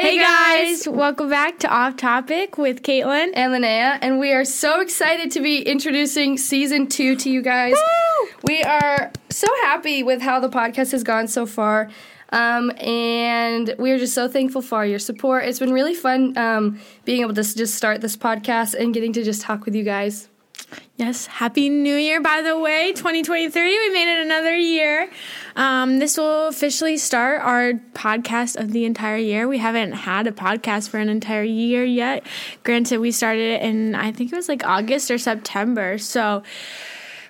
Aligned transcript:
Hey, 0.00 0.16
guys. 0.16 0.86
welcome 0.86 1.28
back 1.28 1.58
to 1.58 1.68
Off 1.68 1.96
Topic 1.96 2.56
with 2.56 2.82
Caitlin. 2.82 3.32
and 3.34 3.52
Linnea, 3.52 3.98
and 4.00 4.20
we 4.20 4.32
are 4.32 4.44
so 4.44 4.80
excited 4.80 5.32
to 5.32 5.40
be 5.40 5.60
introducing 5.60 6.38
season 6.38 6.86
two 6.86 7.16
to 7.16 7.28
you 7.28 7.42
guys. 7.42 7.74
Woo! 7.74 8.28
We 8.44 8.62
are 8.62 9.10
so 9.28 9.48
happy 9.62 10.04
with 10.04 10.22
how 10.22 10.38
the 10.38 10.48
podcast 10.48 10.92
has 10.92 11.02
gone 11.02 11.26
so 11.26 11.46
far. 11.46 11.90
Um, 12.30 12.70
and 12.78 13.74
we 13.78 13.90
are 13.90 13.98
just 13.98 14.14
so 14.14 14.28
thankful 14.28 14.62
for 14.62 14.86
your 14.86 15.00
support. 15.00 15.46
It's 15.46 15.58
been 15.58 15.72
really 15.72 15.94
fun 15.94 16.38
um, 16.38 16.78
being 17.04 17.22
able 17.22 17.34
to 17.34 17.42
just 17.42 17.74
start 17.74 18.00
this 18.00 18.16
podcast 18.16 18.74
and 18.74 18.94
getting 18.94 19.12
to 19.14 19.24
just 19.24 19.42
talk 19.42 19.64
with 19.64 19.74
you 19.74 19.82
guys. 19.82 20.28
Yes, 20.98 21.26
Happy 21.26 21.68
New 21.68 21.94
Year, 21.94 22.20
by 22.20 22.42
the 22.42 22.58
way, 22.58 22.92
2023. 22.92 23.62
We 23.62 23.94
made 23.94 24.12
it 24.12 24.26
another 24.26 24.56
year. 24.56 25.08
Um, 25.54 26.00
this 26.00 26.16
will 26.16 26.48
officially 26.48 26.96
start 26.96 27.40
our 27.40 27.74
podcast 27.94 28.56
of 28.56 28.72
the 28.72 28.84
entire 28.84 29.16
year. 29.16 29.46
We 29.46 29.58
haven't 29.58 29.92
had 29.92 30.26
a 30.26 30.32
podcast 30.32 30.88
for 30.88 30.98
an 30.98 31.08
entire 31.08 31.44
year 31.44 31.84
yet. 31.84 32.26
Granted, 32.64 32.98
we 32.98 33.12
started 33.12 33.60
it 33.60 33.62
in, 33.62 33.94
I 33.94 34.10
think 34.10 34.32
it 34.32 34.34
was 34.34 34.48
like 34.48 34.66
August 34.66 35.08
or 35.12 35.18
September. 35.18 35.98
So 35.98 36.42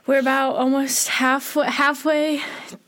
we're 0.07 0.21
about 0.21 0.57
almost 0.57 1.09
half, 1.09 1.53
halfway 1.53 2.41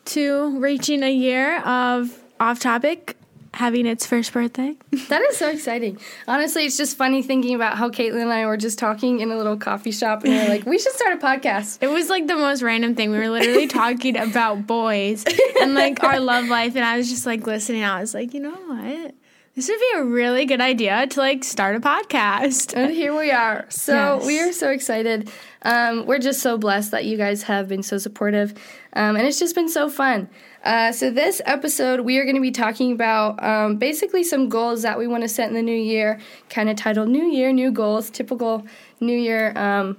to 0.06 0.58
reaching 0.58 1.02
a 1.02 1.12
year 1.12 1.60
of 1.60 2.18
Off 2.40 2.58
Topic 2.58 3.18
having 3.54 3.86
its 3.86 4.06
first 4.06 4.32
birthday. 4.32 4.76
That 5.08 5.22
is 5.22 5.36
so 5.38 5.48
exciting. 5.50 5.98
Honestly, 6.28 6.64
it's 6.66 6.76
just 6.76 6.96
funny 6.96 7.22
thinking 7.22 7.54
about 7.54 7.76
how 7.78 7.88
Caitlin 7.90 8.22
and 8.22 8.32
I 8.32 8.46
were 8.46 8.56
just 8.56 8.78
talking 8.78 9.20
in 9.20 9.30
a 9.32 9.36
little 9.36 9.56
coffee 9.56 9.90
shop, 9.90 10.22
and 10.24 10.32
we 10.32 10.38
are 10.38 10.48
like, 10.48 10.66
we 10.66 10.78
should 10.78 10.92
start 10.92 11.14
a 11.14 11.24
podcast. 11.24 11.78
It 11.80 11.88
was 11.88 12.08
like 12.08 12.26
the 12.28 12.36
most 12.36 12.62
random 12.62 12.94
thing. 12.94 13.10
We 13.10 13.18
were 13.18 13.28
literally 13.28 13.66
talking 13.82 14.16
about 14.16 14.66
boys 14.66 15.24
and 15.60 15.74
like 15.74 16.02
our 16.04 16.20
love 16.20 16.46
life, 16.46 16.76
and 16.76 16.84
I 16.84 16.96
was 16.96 17.08
just 17.10 17.26
like 17.26 17.46
listening. 17.46 17.82
I 17.82 18.00
was 18.00 18.14
like, 18.14 18.34
you 18.34 18.40
know 18.40 18.50
what? 18.52 19.14
This 19.56 19.68
would 19.68 19.78
be 19.80 19.98
a 19.98 20.04
really 20.04 20.46
good 20.46 20.60
idea 20.60 21.08
to 21.08 21.20
like 21.20 21.42
start 21.42 21.74
a 21.74 21.80
podcast. 21.80 22.72
And 22.76 22.92
here 23.02 23.16
we 23.16 23.32
are. 23.32 23.66
So 23.68 24.18
Yes. 24.18 24.26
we 24.26 24.40
are 24.40 24.52
so 24.52 24.70
excited. 24.70 25.28
Um, 25.62 26.06
we're 26.06 26.20
just 26.20 26.40
so 26.40 26.56
blessed 26.56 26.92
that 26.92 27.04
you 27.04 27.16
guys 27.16 27.42
have 27.42 27.68
been 27.68 27.82
so 27.82 27.98
supportive. 27.98 28.52
Um, 28.92 29.16
and 29.16 29.26
it's 29.26 29.40
just 29.40 29.56
been 29.56 29.68
so 29.68 29.90
fun. 29.90 30.28
Uh, 30.62 30.92
so, 30.92 31.10
this 31.10 31.40
episode, 31.46 32.00
we 32.00 32.18
are 32.18 32.24
going 32.24 32.36
to 32.36 32.42
be 32.42 32.50
talking 32.50 32.92
about 32.92 33.42
um, 33.42 33.76
basically 33.76 34.22
some 34.22 34.48
goals 34.48 34.82
that 34.82 34.98
we 34.98 35.06
want 35.06 35.22
to 35.22 35.28
set 35.28 35.48
in 35.48 35.54
the 35.54 35.62
new 35.62 35.72
year, 35.72 36.20
kind 36.50 36.68
of 36.68 36.76
titled 36.76 37.08
New 37.08 37.24
Year, 37.24 37.52
New 37.52 37.70
Goals, 37.70 38.10
typical 38.10 38.66
New 39.00 39.16
Year. 39.16 39.56
Um, 39.56 39.96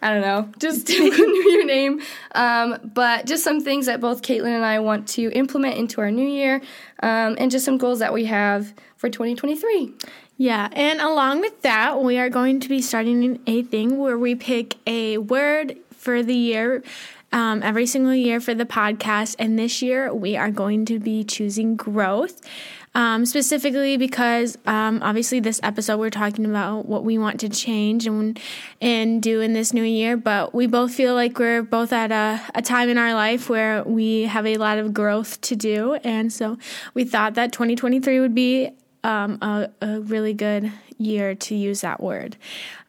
I 0.00 0.12
don't 0.12 0.22
know, 0.22 0.48
just 0.58 0.86
typical 0.88 1.24
New 1.24 1.50
Year 1.50 1.64
name. 1.64 2.00
Um, 2.34 2.78
but 2.94 3.26
just 3.26 3.42
some 3.42 3.60
things 3.60 3.86
that 3.86 4.00
both 4.00 4.22
Caitlin 4.22 4.54
and 4.54 4.64
I 4.64 4.78
want 4.78 5.08
to 5.08 5.30
implement 5.32 5.76
into 5.76 6.00
our 6.00 6.10
new 6.10 6.28
year, 6.28 6.60
um, 7.02 7.36
and 7.38 7.50
just 7.50 7.64
some 7.64 7.78
goals 7.78 7.98
that 7.98 8.12
we 8.12 8.26
have 8.26 8.72
for 8.96 9.08
2023. 9.08 9.94
Yeah, 10.36 10.68
and 10.72 11.00
along 11.00 11.40
with 11.40 11.62
that, 11.62 12.02
we 12.02 12.18
are 12.18 12.30
going 12.30 12.60
to 12.60 12.68
be 12.68 12.80
starting 12.80 13.40
a 13.46 13.62
thing 13.62 13.98
where 13.98 14.18
we 14.18 14.34
pick 14.34 14.76
a 14.86 15.18
word 15.18 15.76
for 15.96 16.22
the 16.22 16.34
year. 16.34 16.82
Um, 17.32 17.62
every 17.62 17.86
single 17.86 18.14
year 18.14 18.40
for 18.40 18.54
the 18.54 18.66
podcast, 18.66 19.36
and 19.38 19.58
this 19.58 19.80
year 19.80 20.12
we 20.12 20.36
are 20.36 20.50
going 20.50 20.84
to 20.86 20.98
be 20.98 21.24
choosing 21.24 21.76
growth. 21.76 22.40
Um, 22.94 23.24
specifically 23.24 23.96
because 23.96 24.58
um, 24.66 25.00
obviously 25.02 25.40
this 25.40 25.60
episode 25.62 25.96
we're 25.96 26.10
talking 26.10 26.44
about 26.44 26.84
what 26.84 27.04
we 27.04 27.16
want 27.16 27.40
to 27.40 27.48
change 27.48 28.06
and 28.06 28.38
and 28.82 29.22
do 29.22 29.40
in 29.40 29.54
this 29.54 29.72
new 29.72 29.82
year 29.82 30.18
but 30.18 30.54
we 30.54 30.66
both 30.66 30.92
feel 30.92 31.14
like 31.14 31.38
we're 31.38 31.62
both 31.62 31.90
at 31.94 32.12
a, 32.12 32.38
a 32.54 32.60
time 32.60 32.90
in 32.90 32.98
our 32.98 33.14
life 33.14 33.48
where 33.48 33.82
we 33.84 34.24
have 34.24 34.46
a 34.46 34.58
lot 34.58 34.76
of 34.76 34.92
growth 34.92 35.40
to 35.40 35.56
do 35.56 35.94
and 36.04 36.30
so 36.34 36.58
we 36.92 37.04
thought 37.04 37.32
that 37.32 37.50
2023 37.50 38.20
would 38.20 38.34
be 38.34 38.68
um, 39.04 39.38
a, 39.40 39.70
a 39.80 40.00
really 40.00 40.34
good 40.34 40.70
year 41.04 41.34
to 41.34 41.54
use 41.54 41.80
that 41.82 42.00
word. 42.02 42.36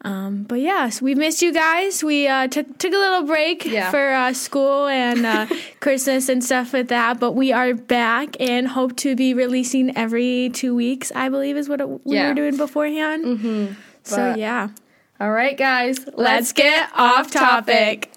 Um, 0.05 0.43
but 0.43 0.59
yes, 0.59 1.01
we've 1.01 1.17
missed 1.17 1.41
you 1.41 1.53
guys. 1.53 2.03
We 2.03 2.27
uh, 2.27 2.47
took 2.47 2.77
took 2.77 2.93
a 2.93 2.97
little 2.97 3.23
break 3.23 3.65
Yeah. 3.65 3.89
for 3.91 4.11
uh, 4.13 4.33
school 4.33 4.87
and 4.87 5.25
uh, 5.25 5.47
Christmas 5.79 6.27
and 6.29 6.43
stuff 6.43 6.73
with 6.73 6.89
that. 6.89 7.19
But 7.19 7.31
we 7.33 7.53
are 7.53 7.73
back 7.73 8.35
and 8.39 8.67
hope 8.67 8.95
to 8.97 9.15
be 9.15 9.33
releasing 9.33 9.95
every 9.97 10.49
two 10.53 10.75
weeks. 10.75 11.11
I 11.15 11.29
believe 11.29 11.55
is 11.57 11.69
what 11.69 11.79
it, 11.81 11.87
we 12.05 12.15
Yeah. 12.15 12.27
were 12.29 12.33
doing 12.35 12.57
beforehand. 12.57 13.25
Mm-hmm. 13.25 13.73
So 14.03 14.35
yeah, 14.35 14.69
All 15.21 15.31
right, 15.31 15.57
guys, 15.57 16.05
let's 16.15 16.51
get 16.51 16.89
off 16.95 17.31
topic. 17.31 18.11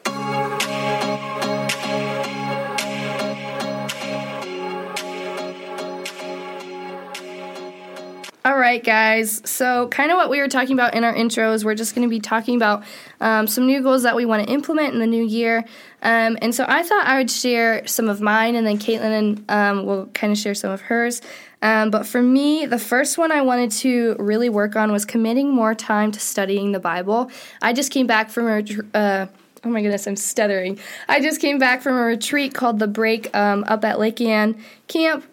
All 8.46 8.56
right, 8.56 8.84
guys. 8.84 9.42
So, 9.44 9.88
kind 9.88 10.12
of 10.12 10.18
what 10.18 10.30
we 10.30 10.38
were 10.38 10.46
talking 10.46 10.74
about 10.74 10.94
in 10.94 11.02
our 11.02 11.12
intros, 11.12 11.64
we're 11.64 11.74
just 11.74 11.96
going 11.96 12.06
to 12.06 12.08
be 12.08 12.20
talking 12.20 12.54
about 12.54 12.84
um, 13.20 13.48
some 13.48 13.66
new 13.66 13.82
goals 13.82 14.04
that 14.04 14.14
we 14.14 14.24
want 14.24 14.46
to 14.46 14.54
implement 14.54 14.94
in 14.94 15.00
the 15.00 15.06
new 15.08 15.24
year. 15.24 15.64
Um, 16.00 16.38
and 16.40 16.54
so, 16.54 16.64
I 16.68 16.84
thought 16.84 17.06
I 17.08 17.18
would 17.18 17.28
share 17.28 17.84
some 17.88 18.08
of 18.08 18.20
mine, 18.20 18.54
and 18.54 18.64
then 18.64 18.78
Caitlin 18.78 19.18
and 19.18 19.44
um, 19.50 19.84
will 19.84 20.06
kind 20.14 20.32
of 20.32 20.38
share 20.38 20.54
some 20.54 20.70
of 20.70 20.82
hers. 20.82 21.22
Um, 21.60 21.90
but 21.90 22.06
for 22.06 22.22
me, 22.22 22.66
the 22.66 22.78
first 22.78 23.18
one 23.18 23.32
I 23.32 23.42
wanted 23.42 23.72
to 23.72 24.14
really 24.20 24.48
work 24.48 24.76
on 24.76 24.92
was 24.92 25.04
committing 25.04 25.50
more 25.52 25.74
time 25.74 26.12
to 26.12 26.20
studying 26.20 26.70
the 26.70 26.78
Bible. 26.78 27.32
I 27.62 27.72
just 27.72 27.90
came 27.90 28.06
back 28.06 28.30
from 28.30 28.46
a 28.46 28.96
uh, 28.96 29.26
Oh 29.64 29.68
my 29.68 29.82
goodness, 29.82 30.06
I'm 30.06 30.14
stuttering. 30.14 30.78
I 31.08 31.20
just 31.20 31.40
came 31.40 31.58
back 31.58 31.82
from 31.82 31.96
a 31.96 32.02
retreat 32.02 32.54
called 32.54 32.78
The 32.78 32.86
Break 32.86 33.36
um, 33.36 33.64
up 33.66 33.84
at 33.84 33.98
Lake 33.98 34.20
Ann 34.20 34.62
Camp, 34.86 35.24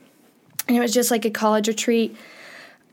and 0.67 0.75
it 0.75 0.79
was 0.79 0.91
just 0.91 1.11
like 1.11 1.25
a 1.25 1.29
college 1.29 1.67
retreat. 1.67 2.17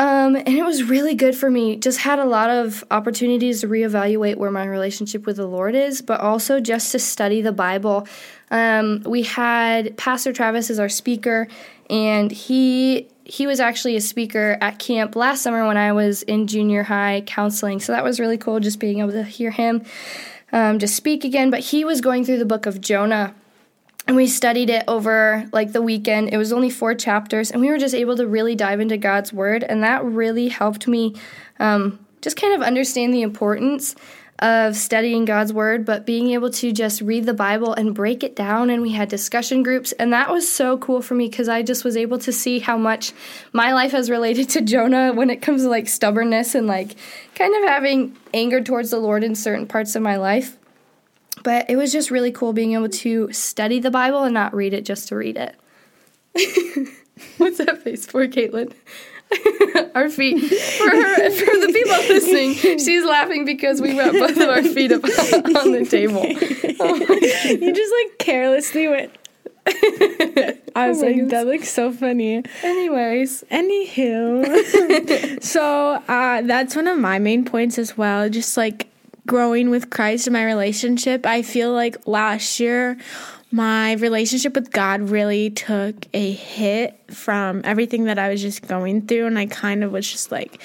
Um, 0.01 0.35
and 0.35 0.49
it 0.49 0.65
was 0.65 0.83
really 0.83 1.15
good 1.15 1.37
for 1.37 1.51
me. 1.51 1.77
Just 1.77 1.99
had 1.99 2.19
a 2.19 2.25
lot 2.25 2.49
of 2.49 2.83
opportunities 2.91 3.61
to 3.61 3.69
reevaluate 3.69 4.37
where 4.37 4.51
my 4.51 4.65
relationship 4.65 5.27
with 5.27 5.37
the 5.37 5.47
Lord 5.47 5.75
is, 5.75 6.01
but 6.01 6.23
also 6.23 6.59
just 6.59 6.91
to 6.93 6.99
study 6.99 7.43
the 7.43 7.53
Bible. 7.53 8.09
Um, 8.51 9.03
we 9.05 9.25
had 9.25 9.99
Pastor 9.99 10.33
Travis 10.33 10.71
as 10.71 10.79
our 10.79 10.89
speaker, 10.89 11.49
and 11.91 12.31
he 12.33 13.09
he 13.25 13.47
was 13.47 13.61
actually 13.61 13.95
a 13.95 14.01
speaker 14.01 14.57
at 14.63 14.79
camp 14.79 15.17
last 15.17 15.43
summer 15.43 15.67
when 15.67 15.77
I 15.77 15.93
was 15.93 16.23
in 16.23 16.47
junior 16.47 16.83
high 16.83 17.23
counseling. 17.27 17.79
So 17.79 17.93
that 17.93 18.03
was 18.03 18.19
really 18.19 18.39
cool, 18.39 18.59
just 18.59 18.81
being 18.81 19.01
able 19.01 19.13
to 19.13 19.23
hear 19.23 19.51
him 19.51 19.85
um, 20.53 20.79
just 20.79 20.97
speak 20.97 21.25
again. 21.25 21.51
But 21.51 21.61
he 21.61 21.85
was 21.85 22.01
going 22.01 22.25
through 22.25 22.39
the 22.39 22.45
book 22.45 22.67
of 22.67 22.81
Jonah 22.81 23.35
and 24.11 24.17
we 24.17 24.27
studied 24.27 24.71
it 24.71 24.83
over 24.89 25.49
like 25.53 25.71
the 25.71 25.81
weekend. 25.81 26.31
It 26.33 26.37
was 26.37 26.53
only 26.53 26.69
four 26.69 26.97
chapters, 26.97 27.53
and 27.53 27.61
we 27.61 27.71
were 27.71 27.79
just 27.79 27.95
able 27.95 28.17
to 28.17 28.27
really 28.27 28.57
dive 28.57 28.81
into 28.81 28.97
God's 28.97 29.33
word, 29.33 29.63
and 29.63 29.85
that 29.85 30.05
really 30.05 30.49
helped 30.49 30.89
me 30.89 31.15
um, 31.61 32.05
just 32.21 32.37
kind 32.37 32.53
of 32.53 32.61
understand 32.61 33.15
the 33.15 33.23
importance 33.23 33.95
of 34.41 34.75
studying 34.75 35.27
God's 35.27 35.53
word, 35.53 35.85
but 35.85 36.07
being 36.07 36.33
able 36.33 36.51
to 36.51 36.73
just 36.73 37.01
read 37.03 37.25
the 37.25 37.35
Bible 37.35 37.73
and 37.73 37.95
break 37.95 38.25
it 38.25 38.35
down. 38.35 38.69
And 38.69 38.83
we 38.83 38.91
had 38.91 39.09
discussion 39.09 39.63
groups, 39.63 39.93
and 39.93 40.13
that 40.13 40.29
was 40.29 40.51
so 40.51 40.77
cool 40.79 41.03
for 41.03 41.15
me 41.15 41.29
because 41.29 41.49
I 41.49 41.63
just 41.63 41.85
was 41.85 41.97
able 41.97 42.19
to 42.19 42.33
see 42.33 42.59
how 42.59 42.77
much 42.77 43.13
my 43.53 43.73
life 43.73 43.93
has 43.93 44.11
related 44.11 44.49
to 44.49 44.61
Jonah 44.61 45.13
when 45.13 45.31
it 45.31 45.41
comes 45.41 45.63
to 45.63 45.69
like 45.69 45.87
stubbornness 45.87 46.57
and 46.57 46.67
like 46.67 46.97
kind 47.37 47.55
of 47.55 47.71
having 47.71 48.17
anger 48.35 48.61
towards 48.61 48.91
the 48.91 48.99
Lord 48.99 49.23
in 49.23 49.37
certain 49.37 49.69
parts 49.69 49.95
of 49.95 50.03
my 50.03 50.17
life. 50.17 50.57
But 51.43 51.71
it 51.71 51.77
was 51.77 51.93
just 51.93 52.11
really 52.11 52.33
cool 52.33 52.53
being 52.53 52.75
able 52.75 52.89
to 52.91 53.33
study 53.33 53.79
the 53.81 53.91
Bible 53.91 54.25
and 54.25 54.35
not 54.35 54.55
read 54.55 54.75
it 54.75 54.85
just 54.85 55.09
to 55.09 55.17
read 55.17 55.37
it. 55.39 55.57
What's 57.39 57.59
that 57.59 57.83
face 57.83 58.07
for, 58.07 58.27
Caitlin? 58.27 58.73
our 59.95 60.09
feet. 60.11 60.41
For 60.41 60.91
her, 60.91 61.31
for 61.31 61.45
the 61.67 61.71
people 61.73 61.97
listening, 62.15 62.55
she's 62.79 63.05
laughing 63.05 63.45
because 63.45 63.81
we 63.81 63.97
wrapped 63.99 64.15
both 64.15 64.37
of 64.37 64.49
our 64.49 64.63
feet 64.63 64.91
up 64.93 65.05
on 65.05 65.11
the 65.73 65.87
table. 65.89 66.25
you 66.27 67.73
just 67.73 67.93
like 68.03 68.19
carelessly 68.19 68.89
went. 68.89 69.13
I 70.75 70.89
was 70.89 70.99
Oh 71.03 71.07
like, 71.07 71.15
goodness. 71.17 71.31
that 71.31 71.47
looks 71.47 71.69
so 71.69 71.93
funny. 71.93 72.43
Anyways, 72.63 73.45
Anywho, 73.51 75.43
so 75.43 76.03
uh, 76.09 76.43
that's 76.43 76.75
one 76.75 76.89
of 76.89 76.99
my 76.99 77.19
main 77.19 77.45
points 77.45 77.79
as 77.79 77.97
well. 77.97 78.29
Just 78.29 78.57
like 78.57 78.89
growing 79.31 79.71
with 79.71 79.91
Christ 79.91 80.27
in 80.27 80.33
my 80.33 80.45
relationship. 80.45 81.25
I 81.25 81.43
feel 81.43 81.73
like 81.73 82.05
last 82.05 82.59
year 82.59 82.99
my 83.53 83.93
relationship 83.93 84.57
with 84.57 84.73
God 84.73 85.03
really 85.03 85.51
took 85.51 85.95
a 86.13 86.33
hit 86.33 86.99
from 87.13 87.63
everything 87.63 88.05
that 88.05 88.19
I 88.19 88.29
was 88.29 88.43
just 88.43 88.67
going 88.67 89.07
through, 89.07 89.27
and 89.27 89.39
I 89.39 89.47
kind 89.47 89.85
of 89.85 89.93
was 89.93 90.11
just 90.11 90.33
like 90.33 90.61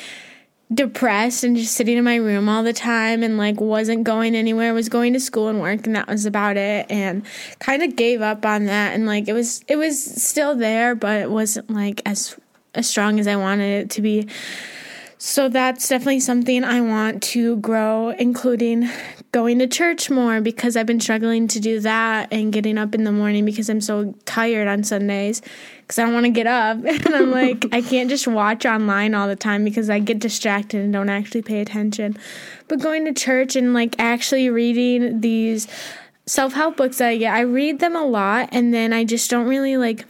depressed 0.74 1.44
and 1.44 1.56
just 1.56 1.76
sitting 1.76 1.96
in 1.96 2.04
my 2.04 2.16
room 2.16 2.50
all 2.50 2.64
the 2.64 2.74
time 2.74 3.22
and 3.22 3.38
like 3.38 3.62
wasn't 3.62 4.04
going 4.04 4.36
anywhere 4.36 4.74
was 4.74 4.90
going 4.90 5.14
to 5.14 5.20
school 5.20 5.48
and 5.48 5.62
work 5.62 5.86
and 5.86 5.96
that 5.96 6.08
was 6.08 6.26
about 6.26 6.58
it 6.58 6.88
and 6.90 7.24
kind 7.60 7.84
of 7.84 7.96
gave 7.96 8.20
up 8.20 8.44
on 8.44 8.66
that 8.66 8.96
and 8.96 9.06
like 9.06 9.28
it 9.28 9.34
was 9.34 9.64
it 9.68 9.76
was 9.76 10.04
still 10.04 10.56
there 10.56 10.96
but 10.96 11.22
it 11.22 11.30
wasn't 11.30 11.70
like 11.70 12.02
as 12.04 12.36
as 12.74 12.90
strong 12.90 13.20
as 13.20 13.28
I 13.28 13.36
wanted 13.36 13.84
it 13.84 13.90
to 13.92 14.02
be 14.02 14.28
so 15.26 15.50
that's 15.50 15.90
definitely 15.90 16.20
something 16.20 16.64
I 16.64 16.82
want 16.82 17.24
to 17.24 17.58
grow 17.58 18.10
including 18.10 18.88
going 19.32 19.58
to 19.58 19.66
church 19.66 20.12
more 20.12 20.40
because 20.40 20.78
I've 20.78 20.86
been 20.86 21.00
struggling 21.02 21.48
to 21.48 21.60
do 21.60 21.80
that 21.80 22.32
and 22.32 22.54
getting 22.54 22.78
up 22.78 22.94
in 22.94 23.06
the 23.06 23.12
morning 23.12 23.44
because 23.44 23.68
I'm 23.68 23.82
so 23.82 24.14
tired 24.26 24.68
on 24.68 24.84
Sundays 24.84 25.42
because 25.82 25.98
I 25.98 26.04
don't 26.04 26.14
want 26.14 26.28
to 26.28 26.32
get 26.32 26.46
up. 26.46 26.78
And 26.86 27.16
I'm 27.16 27.32
like, 27.32 27.66
I 27.72 27.82
can't 27.82 28.08
just 28.08 28.28
watch 28.28 28.68
online 28.68 29.16
all 29.16 29.28
the 29.28 29.36
time 29.36 29.66
because 29.66 29.90
I 29.90 29.98
get 29.98 30.20
distracted 30.20 30.82
and 30.82 30.94
don't 30.94 31.10
actually 31.10 31.42
pay 31.42 31.60
attention. 31.60 32.18
But 32.68 32.80
going 32.80 33.04
to 33.06 33.12
church 33.12 33.56
and 33.56 33.74
like 33.74 33.96
actually 33.98 34.52
reading 34.52 35.22
these 35.22 35.68
self 36.28 36.54
help 36.54 36.78
books 36.78 37.00
that 37.00 37.08
I 37.10 37.18
get, 37.18 37.34
I 37.34 37.42
read 37.42 37.80
them 37.80 37.96
a 37.96 38.06
lot 38.06 38.50
and 38.52 38.72
then 38.72 38.94
I 38.94 39.04
just 39.04 39.32
don't 39.32 39.48
really 39.48 39.76
like 39.76 40.06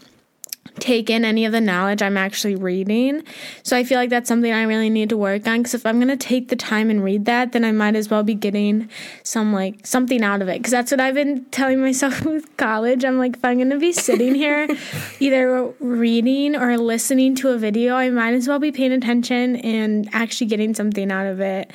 take 0.80 1.10
in 1.10 1.24
any 1.24 1.46
of 1.46 1.52
the 1.52 1.62
knowledge 1.62 2.02
I'm 2.02 2.18
actually 2.18 2.56
reading. 2.56 3.24
So 3.64 3.78
I 3.78 3.84
feel 3.84 3.98
like 3.98 4.10
that's 4.10 4.28
something 4.28 4.52
I 4.52 4.64
really 4.64 4.90
need 4.90 5.10
to 5.10 5.18
work 5.18 5.48
on 5.48 5.60
because 5.60 5.74
if 5.74 5.86
I'm 5.86 5.98
going 5.98 6.08
to 6.10 6.18
take 6.18 6.50
the 6.50 6.56
time 6.56 6.90
and 6.90 7.04
read 7.04 7.26
that, 7.26 7.54
then 7.54 7.64
I 7.64 7.72
might 7.72 7.96
as 7.96 8.10
well 8.10 8.24
be 8.24 8.34
getting 8.34 8.90
some 9.24 9.54
like 9.54 9.86
something 9.86 10.24
out 10.24 10.42
of 10.42 10.50
it 10.50 10.60
because 10.60 10.72
that's 10.72 10.92
what 10.92 11.00
I've 11.00 11.16
been 11.16 11.46
telling 11.46 11.82
myself 11.82 12.26
with 12.26 12.56
college. 12.58 13.06
I'm 13.06 13.18
like 13.18 13.38
if 13.38 13.46
I'm 13.46 13.58
going 13.58 13.70
to 13.70 13.80
be 13.80 13.94
sitting 13.94 14.36
here 14.36 14.68
either 15.20 15.74
reading 15.80 16.56
or 16.56 16.78
listening 16.78 17.36
to 17.36 17.50
a 17.50 17.58
video, 17.58 17.96
I 17.96 18.10
might 18.10 18.34
as 18.34 18.48
well 18.48 18.60
be 18.60 18.72
paying 18.72 18.92
attention 18.92 19.56
and 19.58 20.10
actually 20.14 20.48
getting 20.48 20.74
something 20.74 21.12
out 21.12 21.28
of 21.28 21.40
it. 21.40 21.72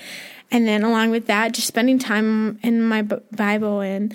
And 0.51 0.67
then 0.67 0.83
along 0.83 1.11
with 1.11 1.27
that, 1.27 1.53
just 1.53 1.69
spending 1.69 1.99
time 1.99 2.59
in 2.63 2.83
my 2.83 3.03
Bible 3.03 3.81
and 3.81 4.15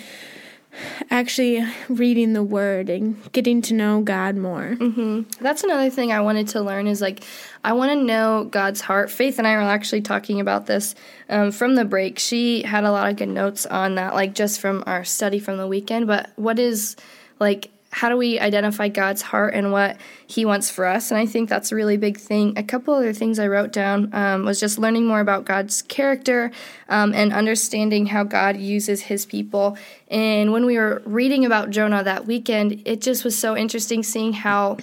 actually 1.09 1.65
reading 1.89 2.33
the 2.33 2.43
word 2.43 2.89
and 2.89 3.21
getting 3.31 3.61
to 3.63 3.73
know 3.73 4.01
God 4.01 4.35
more. 4.35 4.75
Mm-hmm. 4.79 5.43
That's 5.43 5.63
another 5.63 5.89
thing 5.89 6.11
I 6.11 6.21
wanted 6.21 6.47
to 6.49 6.61
learn 6.61 6.87
is 6.87 7.01
like 7.01 7.23
I 7.63 7.73
want 7.73 7.91
to 7.91 8.03
know 8.03 8.45
God's 8.45 8.81
heart. 8.81 9.09
Faith 9.09 9.39
and 9.39 9.47
I 9.47 9.55
were 9.55 9.63
actually 9.63 10.01
talking 10.01 10.39
about 10.39 10.65
this 10.65 10.95
um, 11.29 11.51
from 11.51 11.75
the 11.75 11.85
break. 11.85 12.19
She 12.19 12.63
had 12.63 12.83
a 12.83 12.91
lot 12.91 13.09
of 13.09 13.15
good 13.15 13.29
notes 13.29 13.65
on 13.65 13.95
that, 13.95 14.13
like 14.13 14.35
just 14.35 14.59
from 14.59 14.83
our 14.85 15.03
study 15.03 15.39
from 15.39 15.57
the 15.57 15.67
weekend. 15.67 16.07
But 16.07 16.31
what 16.35 16.59
is 16.59 16.95
like 17.39 17.69
how 17.95 18.09
do 18.09 18.17
we 18.17 18.37
identify 18.37 18.89
God's 18.89 19.21
heart 19.21 19.53
and 19.53 19.71
what 19.71 19.95
He 20.27 20.43
wants 20.43 20.69
for 20.69 20.85
us? 20.85 21.11
And 21.11 21.17
I 21.17 21.25
think 21.25 21.47
that's 21.47 21.71
a 21.71 21.75
really 21.75 21.95
big 21.95 22.17
thing. 22.17 22.57
A 22.57 22.63
couple 22.63 22.93
other 22.93 23.13
things 23.13 23.39
I 23.39 23.47
wrote 23.47 23.71
down 23.71 24.09
um, 24.11 24.43
was 24.43 24.59
just 24.59 24.77
learning 24.77 25.05
more 25.05 25.21
about 25.21 25.45
God's 25.45 25.81
character 25.81 26.51
um, 26.89 27.13
and 27.13 27.31
understanding 27.31 28.07
how 28.07 28.25
God 28.25 28.57
uses 28.57 29.03
His 29.03 29.25
people. 29.25 29.77
And 30.09 30.51
when 30.51 30.65
we 30.65 30.77
were 30.77 31.03
reading 31.05 31.45
about 31.45 31.69
Jonah 31.69 32.03
that 32.03 32.25
weekend, 32.25 32.81
it 32.83 32.99
just 32.99 33.23
was 33.23 33.39
so 33.39 33.55
interesting 33.55 34.03
seeing 34.03 34.33
how 34.33 34.75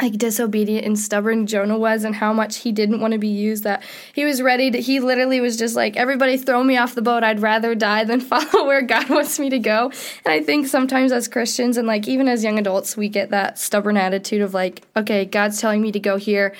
like 0.00 0.18
disobedient 0.18 0.86
and 0.86 0.98
stubborn 0.98 1.46
Jonah 1.46 1.78
was 1.78 2.04
and 2.04 2.14
how 2.14 2.32
much 2.32 2.58
he 2.58 2.72
didn't 2.72 3.00
want 3.00 3.12
to 3.12 3.18
be 3.18 3.28
used 3.28 3.64
that 3.64 3.82
he 4.12 4.24
was 4.24 4.40
ready 4.40 4.70
to 4.70 4.80
he 4.80 5.00
literally 5.00 5.40
was 5.40 5.56
just 5.56 5.76
like 5.76 5.96
everybody 5.96 6.36
throw 6.36 6.62
me 6.64 6.76
off 6.76 6.94
the 6.94 7.02
boat. 7.02 7.22
I'd 7.22 7.40
rather 7.40 7.74
die 7.74 8.04
than 8.04 8.20
follow 8.20 8.66
where 8.66 8.82
God 8.82 9.08
wants 9.08 9.38
me 9.38 9.50
to 9.50 9.58
go. 9.58 9.92
And 10.24 10.32
I 10.32 10.42
think 10.42 10.66
sometimes 10.66 11.12
as 11.12 11.28
Christians 11.28 11.76
and 11.76 11.86
like 11.86 12.08
even 12.08 12.28
as 12.28 12.44
young 12.44 12.58
adults 12.58 12.96
we 12.96 13.08
get 13.08 13.30
that 13.30 13.58
stubborn 13.58 13.96
attitude 13.96 14.40
of 14.40 14.54
like 14.54 14.82
okay 14.96 15.24
God's 15.24 15.60
telling 15.60 15.82
me 15.82 15.92
to 15.92 16.00
go 16.00 16.16
here 16.16 16.54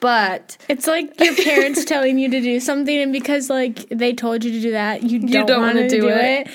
but 0.00 0.56
it's 0.68 0.86
like 0.86 1.20
your 1.20 1.34
parents 1.36 1.84
telling 1.84 2.18
you 2.18 2.30
to 2.30 2.40
do 2.40 2.58
something 2.58 2.96
and 2.98 3.12
because 3.12 3.50
like 3.50 3.86
they 3.90 4.12
told 4.14 4.42
you 4.42 4.50
to 4.50 4.60
do 4.60 4.70
that 4.72 5.02
you 5.02 5.18
don't, 5.20 5.46
don't 5.46 5.60
want 5.60 5.76
to 5.76 5.88
do, 5.88 6.00
do 6.00 6.08
it. 6.08 6.46
it 6.46 6.48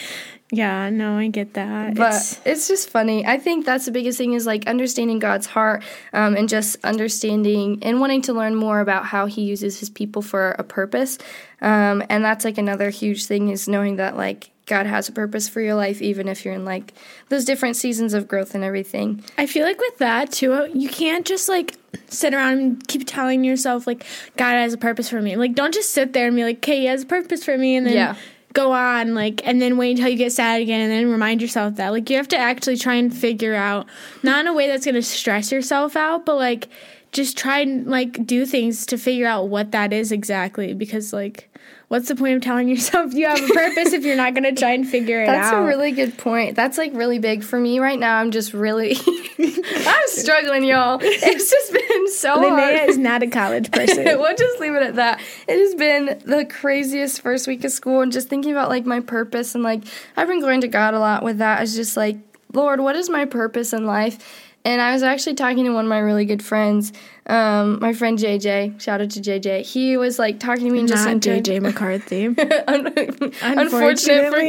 yeah, 0.52 0.92
no, 0.92 1.18
I 1.18 1.28
get 1.28 1.56
that. 1.56 1.96
But 1.96 2.14
it's, 2.14 2.40
it's, 2.46 2.68
just 2.68 2.90
funny. 2.90 3.26
I 3.26 3.40
think 3.40 3.66
that's 3.66 3.86
the 3.86 3.92
biggest 3.92 4.18
thing 4.18 4.34
is 4.34 4.46
like 4.46 4.68
understanding 4.68 5.18
God's 5.18 5.48
heart 5.48 5.84
um, 6.14 6.36
and 6.36 6.48
just 6.48 6.78
understanding 6.84 7.80
and 7.82 8.00
wanting 8.00 8.22
to 8.24 8.34
learn 8.34 8.56
more 8.56 8.80
about 8.80 9.06
how 9.06 9.26
He 9.26 9.42
uses 9.42 9.80
His 9.80 9.90
people 9.90 10.22
for 10.22 10.52
a 10.52 10.64
purpose. 10.64 11.18
Um, 11.62 12.04
and 12.10 12.24
that's 12.24 12.46
like 12.46 12.60
another 12.60 12.92
huge 12.92 13.26
thing 13.26 13.50
is 13.50 13.68
knowing 13.68 13.96
that 13.96 14.18
like 14.18 14.52
God 14.68 14.86
has 14.86 15.10
a 15.10 15.12
purpose 15.12 15.50
for 15.50 15.62
your 15.62 15.74
life, 15.76 16.00
even 16.02 16.28
if 16.28 16.46
you're 16.46 16.54
in 16.54 16.64
like 16.64 16.94
those 17.30 17.44
different 17.44 17.76
seasons 17.76 18.14
of 18.14 18.28
growth 18.28 18.54
and 18.54 18.64
everything. 18.64 19.24
I 19.40 19.48
feel 19.48 19.66
like 19.66 19.80
with 19.80 19.98
that 19.98 20.32
too, 20.32 20.70
you 20.76 20.90
can't 20.90 21.26
just 21.26 21.50
like 21.50 21.76
sit 22.08 22.36
around 22.36 22.60
and 22.60 22.88
keep 22.88 23.08
telling 23.08 23.44
yourself 23.44 23.88
like 23.88 24.06
God 24.38 24.54
has 24.54 24.74
a 24.74 24.78
purpose 24.78 25.10
for 25.10 25.24
me. 25.24 25.38
Like 25.38 25.56
don't 25.56 25.74
just 25.74 25.90
sit 25.90 26.14
there 26.14 26.28
and 26.28 26.36
be 26.36 26.44
like, 26.44 26.58
"Okay, 26.58 26.82
He 26.82 26.86
has 26.86 27.02
a 27.02 27.08
purpose 27.08 27.44
for 27.44 27.58
me," 27.58 27.76
and 27.76 27.88
then 27.88 27.94
yeah 27.94 28.16
go 28.56 28.72
on 28.72 29.14
like 29.14 29.46
and 29.46 29.62
then 29.62 29.78
wait 29.78 29.92
until 29.92 30.08
you 30.08 30.18
get 30.18 30.32
sad 30.32 30.62
again 30.62 30.82
and 30.82 30.92
then 30.92 31.12
remind 31.12 31.42
yourself 31.42 31.76
that 31.76 31.90
like 31.90 32.10
you 32.10 32.16
have 32.16 32.28
to 32.28 32.38
actually 32.38 32.78
try 32.78 32.96
and 32.96 33.16
figure 33.16 33.54
out 33.54 33.86
not 34.24 34.40
in 34.40 34.48
a 34.48 34.54
way 34.54 34.68
that's 34.68 34.86
going 34.86 34.96
to 34.96 35.02
stress 35.04 35.52
yourself 35.52 35.96
out 35.96 36.26
but 36.26 36.36
like 36.36 36.70
just 37.12 37.38
try 37.38 37.60
and 37.60 37.86
like 37.88 38.26
do 38.26 38.46
things 38.46 38.86
to 38.86 38.98
figure 38.98 39.28
out 39.28 39.50
what 39.50 39.72
that 39.72 39.92
is 39.92 40.12
exactly 40.12 40.74
because 40.74 41.12
like 41.14 41.54
what's 41.96 42.10
the 42.10 42.16
point 42.16 42.36
of 42.36 42.42
telling 42.42 42.68
yourself 42.68 43.14
you 43.14 43.26
have 43.26 43.42
a 43.42 43.54
purpose 43.54 43.94
if 43.94 44.04
you're 44.04 44.18
not 44.18 44.34
going 44.34 44.44
to 44.44 44.52
try 44.52 44.72
and 44.72 44.86
figure 44.86 45.24
it 45.24 45.28
That's 45.28 45.48
out? 45.48 45.52
That's 45.52 45.64
a 45.64 45.66
really 45.66 45.94
good 45.94 46.18
point. 46.18 46.54
That's 46.54 46.78
like 46.78 46.92
really 46.94 47.20
big 47.20 47.42
for 47.42 47.58
me 47.58 47.80
right 47.80 47.98
now. 47.98 48.18
I'm 48.18 48.32
just 48.32 48.54
really, 48.54 48.98
I'm 49.40 50.08
struggling, 50.08 50.66
y'all. 50.66 51.00
It's 51.02 51.50
just 51.50 51.72
been 51.72 52.12
so 52.12 52.36
Linnea 52.36 52.80
hard. 52.80 52.90
is 52.90 52.98
not 52.98 53.24
a 53.24 53.28
college 53.28 53.72
person. 53.72 54.04
we'll 54.06 54.36
just 54.36 54.60
leave 54.60 54.74
it 54.74 54.84
at 54.84 54.96
that. 54.96 55.22
It 55.48 55.58
has 55.58 55.74
been 55.76 56.22
the 56.26 56.44
craziest 56.44 57.22
first 57.22 57.48
week 57.48 57.64
of 57.64 57.72
school 57.72 58.02
and 58.02 58.12
just 58.12 58.28
thinking 58.28 58.52
about 58.52 58.68
like 58.68 58.86
my 58.86 59.00
purpose 59.00 59.56
and 59.56 59.64
like 59.64 59.84
I've 60.18 60.28
been 60.28 60.42
going 60.42 60.60
to 60.62 60.68
God 60.68 60.96
a 60.96 61.00
lot 61.00 61.24
with 61.24 61.38
that. 61.38 61.64
It's 61.64 61.76
just 61.76 61.96
like, 61.96 62.18
Lord, 62.52 62.82
what 62.82 62.98
is 62.98 63.10
my 63.10 63.24
purpose 63.24 63.72
in 63.72 63.86
life? 63.86 64.45
And 64.66 64.82
I 64.82 64.94
was 64.94 65.04
actually 65.04 65.36
talking 65.36 65.64
to 65.66 65.70
one 65.70 65.86
of 65.86 65.90
my 65.90 66.00
really 66.00 66.26
good 66.26 66.44
friends, 66.44 66.92
um, 67.28 67.78
my 67.80 67.94
friend 67.94 68.18
JJ. 68.18 68.82
Shout 68.82 69.00
out 69.00 69.12
to 69.12 69.22
JJ. 69.22 69.62
He 69.62 69.96
was 69.96 70.18
like 70.18 70.40
talking 70.40 70.66
to 70.66 70.72
me 70.72 70.80
and 70.80 70.88
just 70.88 71.06
Not 71.06 71.18
JJ 71.18 71.62
McCarthy. 71.62 72.26
unfortunate 73.44 74.32
for 74.32 74.40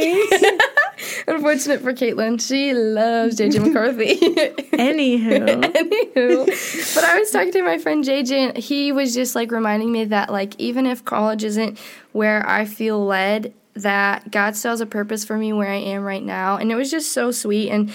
unfortunate 1.31 1.81
for 1.81 1.93
Caitlin. 1.93 2.41
She 2.41 2.73
loves 2.73 3.39
JJ 3.39 3.67
McCarthy. 3.67 4.15
Anywho, 4.77 5.61
anywho, 5.73 6.95
but 6.95 7.03
I 7.03 7.19
was 7.19 7.29
talking 7.29 7.51
to 7.51 7.61
my 7.61 7.77
friend 7.77 8.03
JJ, 8.03 8.31
and 8.31 8.57
he 8.57 8.91
was 8.91 9.13
just 9.13 9.35
like 9.35 9.51
reminding 9.51 9.91
me 9.91 10.05
that 10.05 10.31
like 10.31 10.59
even 10.59 10.87
if 10.87 11.05
college 11.05 11.43
isn't 11.43 11.77
where 12.13 12.47
I 12.49 12.65
feel 12.65 13.05
led, 13.05 13.53
that 13.81 14.31
God 14.31 14.55
still 14.55 14.71
has 14.71 14.81
a 14.81 14.85
purpose 14.85 15.25
for 15.25 15.37
me 15.37 15.53
where 15.53 15.69
I 15.69 15.75
am 15.77 16.03
right 16.03 16.23
now. 16.23 16.57
And 16.57 16.71
it 16.71 16.75
was 16.75 16.91
just 16.91 17.11
so 17.11 17.31
sweet. 17.31 17.69
And 17.69 17.91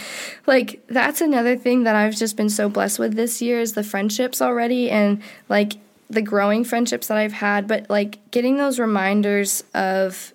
like, 0.46 0.82
that's 0.88 1.20
another 1.20 1.56
thing 1.56 1.84
that 1.84 1.96
I've 1.96 2.17
just 2.17 2.37
been 2.37 2.50
so 2.50 2.69
blessed 2.69 2.99
with 2.99 3.14
this 3.14 3.43
year 3.43 3.61
is 3.61 3.73
the 3.73 3.84
friendships 3.84 4.40
already 4.40 4.90
and 4.90 5.23
like 5.49 5.75
the 6.08 6.23
growing 6.23 6.64
friendships 6.64 7.08
that 7.08 7.19
I've 7.19 7.32
had. 7.32 7.67
But 7.67 7.88
like, 7.90 8.31
getting 8.31 8.56
those 8.56 8.79
reminders 8.79 9.64
of, 9.75 10.32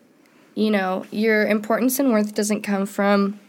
you 0.56 0.72
know, 0.72 1.06
your 1.12 1.46
importance 1.48 2.00
and 2.00 2.12
worth 2.12 2.34
doesn't 2.34 2.62
come 2.62 2.86
from 2.86 3.40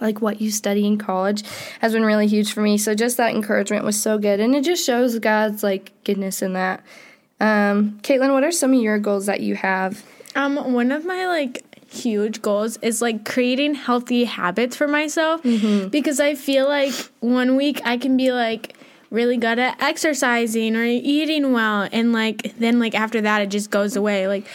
like 0.00 0.20
what 0.20 0.40
you 0.40 0.50
study 0.50 0.86
in 0.86 0.98
college 0.98 1.42
has 1.80 1.92
been 1.92 2.04
really 2.04 2.26
huge 2.26 2.52
for 2.52 2.60
me. 2.60 2.78
So 2.78 2.94
just 2.94 3.16
that 3.16 3.34
encouragement 3.34 3.84
was 3.84 4.00
so 4.00 4.18
good. 4.18 4.40
And 4.40 4.54
it 4.54 4.64
just 4.64 4.84
shows 4.84 5.18
God's 5.18 5.62
like 5.62 5.92
goodness 6.04 6.42
in 6.42 6.52
that. 6.52 6.84
Um, 7.40 7.98
Caitlin, 8.02 8.32
what 8.32 8.44
are 8.44 8.52
some 8.52 8.72
of 8.72 8.80
your 8.80 8.98
goals 8.98 9.26
that 9.26 9.40
you 9.40 9.56
have? 9.56 10.04
Um, 10.36 10.74
one 10.74 10.92
of 10.92 11.04
my 11.04 11.26
like 11.26 11.64
huge 11.90 12.42
goals 12.42 12.76
is 12.82 13.00
like 13.00 13.24
creating 13.24 13.74
healthy 13.74 14.24
habits 14.24 14.76
for 14.76 14.86
myself 14.86 15.42
mm-hmm. 15.42 15.88
because 15.88 16.20
I 16.20 16.34
feel 16.34 16.66
like 16.68 16.92
one 17.20 17.56
week 17.56 17.80
I 17.84 17.96
can 17.96 18.16
be 18.16 18.32
like 18.32 18.76
really 19.10 19.36
good 19.36 19.58
at 19.58 19.80
exercising 19.80 20.76
or 20.76 20.84
eating 20.84 21.52
well 21.52 21.88
and 21.92 22.12
like 22.12 22.58
then 22.58 22.78
like 22.78 22.94
after 22.94 23.20
that 23.20 23.40
it 23.40 23.50
just 23.50 23.70
goes 23.70 23.96
away 23.96 24.26
like 24.26 24.46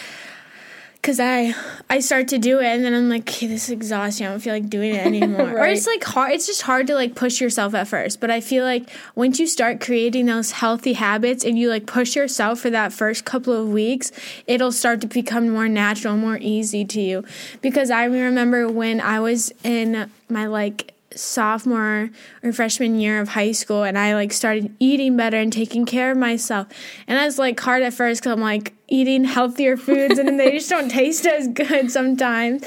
because 1.02 1.20
I 1.20 1.56
I 1.90 2.00
start 2.00 2.28
to 2.28 2.38
do 2.38 2.60
it 2.60 2.66
and 2.66 2.86
then 2.86 2.94
I'm 2.94 3.10
like, 3.10 3.24
okay, 3.24 3.48
this 3.48 3.66
is 3.66 3.70
exhausting. 3.72 4.28
I 4.28 4.30
don't 4.30 4.40
feel 4.40 4.54
like 4.54 4.70
doing 4.70 4.94
it 4.94 5.06
anymore. 5.06 5.48
right. 5.48 5.56
Or 5.56 5.66
it's 5.66 5.88
like 5.88 6.04
hard. 6.04 6.32
It's 6.32 6.46
just 6.46 6.62
hard 6.62 6.88
to 6.88 6.96
like 6.96 7.16
push 7.16 7.42
yourself 7.42 7.74
at 7.74 7.88
first. 7.88 8.20
But 8.20 8.30
I 8.30 8.40
feel 8.40 8.64
like 8.64 8.90
once 9.16 9.40
you 9.40 9.48
start 9.48 9.82
creating 9.82 10.28
those 10.28 10.52
healthy 10.52 10.94
habits 10.94 11.44
and 11.44 11.58
you 11.58 11.70
like 11.70 11.88
push 11.88 12.16
yourself 12.16 12.60
for 12.60 12.70
that 12.70 12.94
first 12.94 13.26
couple 13.26 13.54
of 13.54 13.70
weeks, 13.70 14.12
it'll 14.46 14.72
start 14.72 15.02
to 15.02 15.08
become 15.08 15.50
more 15.50 15.68
natural, 15.68 16.16
more 16.16 16.38
easy 16.38 16.86
to 16.86 17.02
you. 17.02 17.24
Because 17.62 17.90
I 17.90 18.06
remember 18.06 18.70
when 18.70 19.02
I 19.02 19.20
was 19.20 19.52
in 19.64 20.10
my 20.30 20.46
like 20.46 20.91
sophomore 21.16 22.10
or 22.44 22.52
freshman 22.52 23.00
year 23.00 23.20
of 23.20 23.30
high 23.30 23.52
school 23.52 23.84
and 23.84 23.98
I 23.98 24.14
like 24.14 24.34
started 24.34 24.76
eating 24.80 25.18
better 25.18 25.38
and 25.38 25.52
taking 25.52 25.86
care 25.86 26.12
of 26.12 26.18
myself. 26.18 26.68
And 27.08 27.20
I 27.20 27.26
was 27.26 27.38
like 27.38 27.60
hard 27.60 27.84
at 27.84 27.94
first 27.94 28.22
because 28.22 28.34
I'm 28.34 28.42
like 28.42 28.74
eating 28.88 29.24
healthier 29.24 29.78
foods 29.78 30.20
and 30.20 30.40
they 30.40 30.52
just 30.52 30.70
don't 30.70 30.90
taste 30.92 31.26
as 31.26 31.48
good 31.48 31.92
sometimes. 31.92 32.64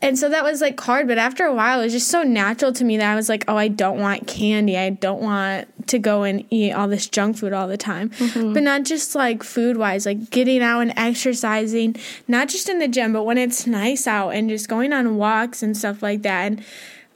And 0.00 0.16
so 0.16 0.28
that 0.28 0.44
was 0.44 0.60
like 0.60 0.78
hard, 0.78 1.08
but 1.08 1.18
after 1.18 1.44
a 1.44 1.52
while 1.52 1.80
it 1.80 1.84
was 1.84 1.92
just 1.92 2.08
so 2.08 2.22
natural 2.22 2.72
to 2.72 2.84
me 2.84 2.98
that 2.98 3.10
I 3.10 3.16
was 3.16 3.28
like, 3.28 3.44
oh, 3.48 3.56
I 3.56 3.66
don't 3.66 3.98
want 3.98 4.28
candy. 4.28 4.78
I 4.78 4.90
don't 4.90 5.20
want 5.20 5.68
to 5.88 5.98
go 5.98 6.22
and 6.22 6.46
eat 6.50 6.72
all 6.72 6.86
this 6.86 7.08
junk 7.08 7.36
food 7.36 7.52
all 7.52 7.66
the 7.66 7.76
time. 7.76 8.10
Mm-hmm. 8.10 8.52
But 8.52 8.62
not 8.62 8.84
just 8.84 9.16
like 9.16 9.42
food 9.42 9.76
wise, 9.76 10.06
like 10.06 10.30
getting 10.30 10.62
out 10.62 10.80
and 10.80 10.92
exercising, 10.96 11.96
not 12.28 12.48
just 12.48 12.68
in 12.68 12.78
the 12.78 12.86
gym, 12.86 13.12
but 13.12 13.24
when 13.24 13.38
it's 13.38 13.66
nice 13.66 14.06
out 14.06 14.30
and 14.30 14.48
just 14.48 14.68
going 14.68 14.92
on 14.92 15.16
walks 15.16 15.64
and 15.64 15.76
stuff 15.76 16.00
like 16.00 16.22
that. 16.22 16.52
And 16.52 16.64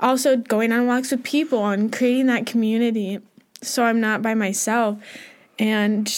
also 0.02 0.36
going 0.36 0.72
on 0.72 0.86
walks 0.86 1.10
with 1.10 1.22
people 1.24 1.64
and 1.66 1.92
creating 1.92 2.26
that 2.26 2.44
community 2.44 3.20
so 3.62 3.84
I'm 3.84 4.00
not 4.00 4.20
by 4.20 4.34
myself 4.34 4.98
and 5.58 6.12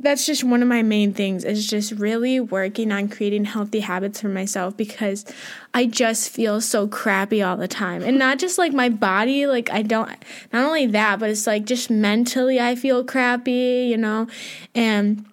that's 0.00 0.24
just 0.24 0.44
one 0.44 0.62
of 0.62 0.68
my 0.68 0.82
main 0.82 1.12
things 1.12 1.44
is 1.44 1.66
just 1.66 1.92
really 1.92 2.38
working 2.38 2.92
on 2.92 3.08
creating 3.08 3.44
healthy 3.44 3.80
habits 3.80 4.20
for 4.20 4.28
myself 4.28 4.76
because 4.76 5.24
I 5.74 5.86
just 5.86 6.30
feel 6.30 6.60
so 6.60 6.86
crappy 6.86 7.42
all 7.42 7.56
the 7.56 7.68
time. 7.68 8.02
And 8.02 8.18
not 8.18 8.38
just 8.38 8.58
like 8.58 8.72
my 8.72 8.88
body, 8.88 9.46
like 9.46 9.70
I 9.70 9.82
don't 9.82 10.08
not 10.52 10.64
only 10.64 10.86
that, 10.86 11.18
but 11.18 11.30
it's 11.30 11.46
like 11.46 11.64
just 11.64 11.90
mentally 11.90 12.60
I 12.60 12.76
feel 12.76 13.04
crappy, 13.04 13.88
you 13.90 13.96
know. 13.96 14.28
And 14.74 15.26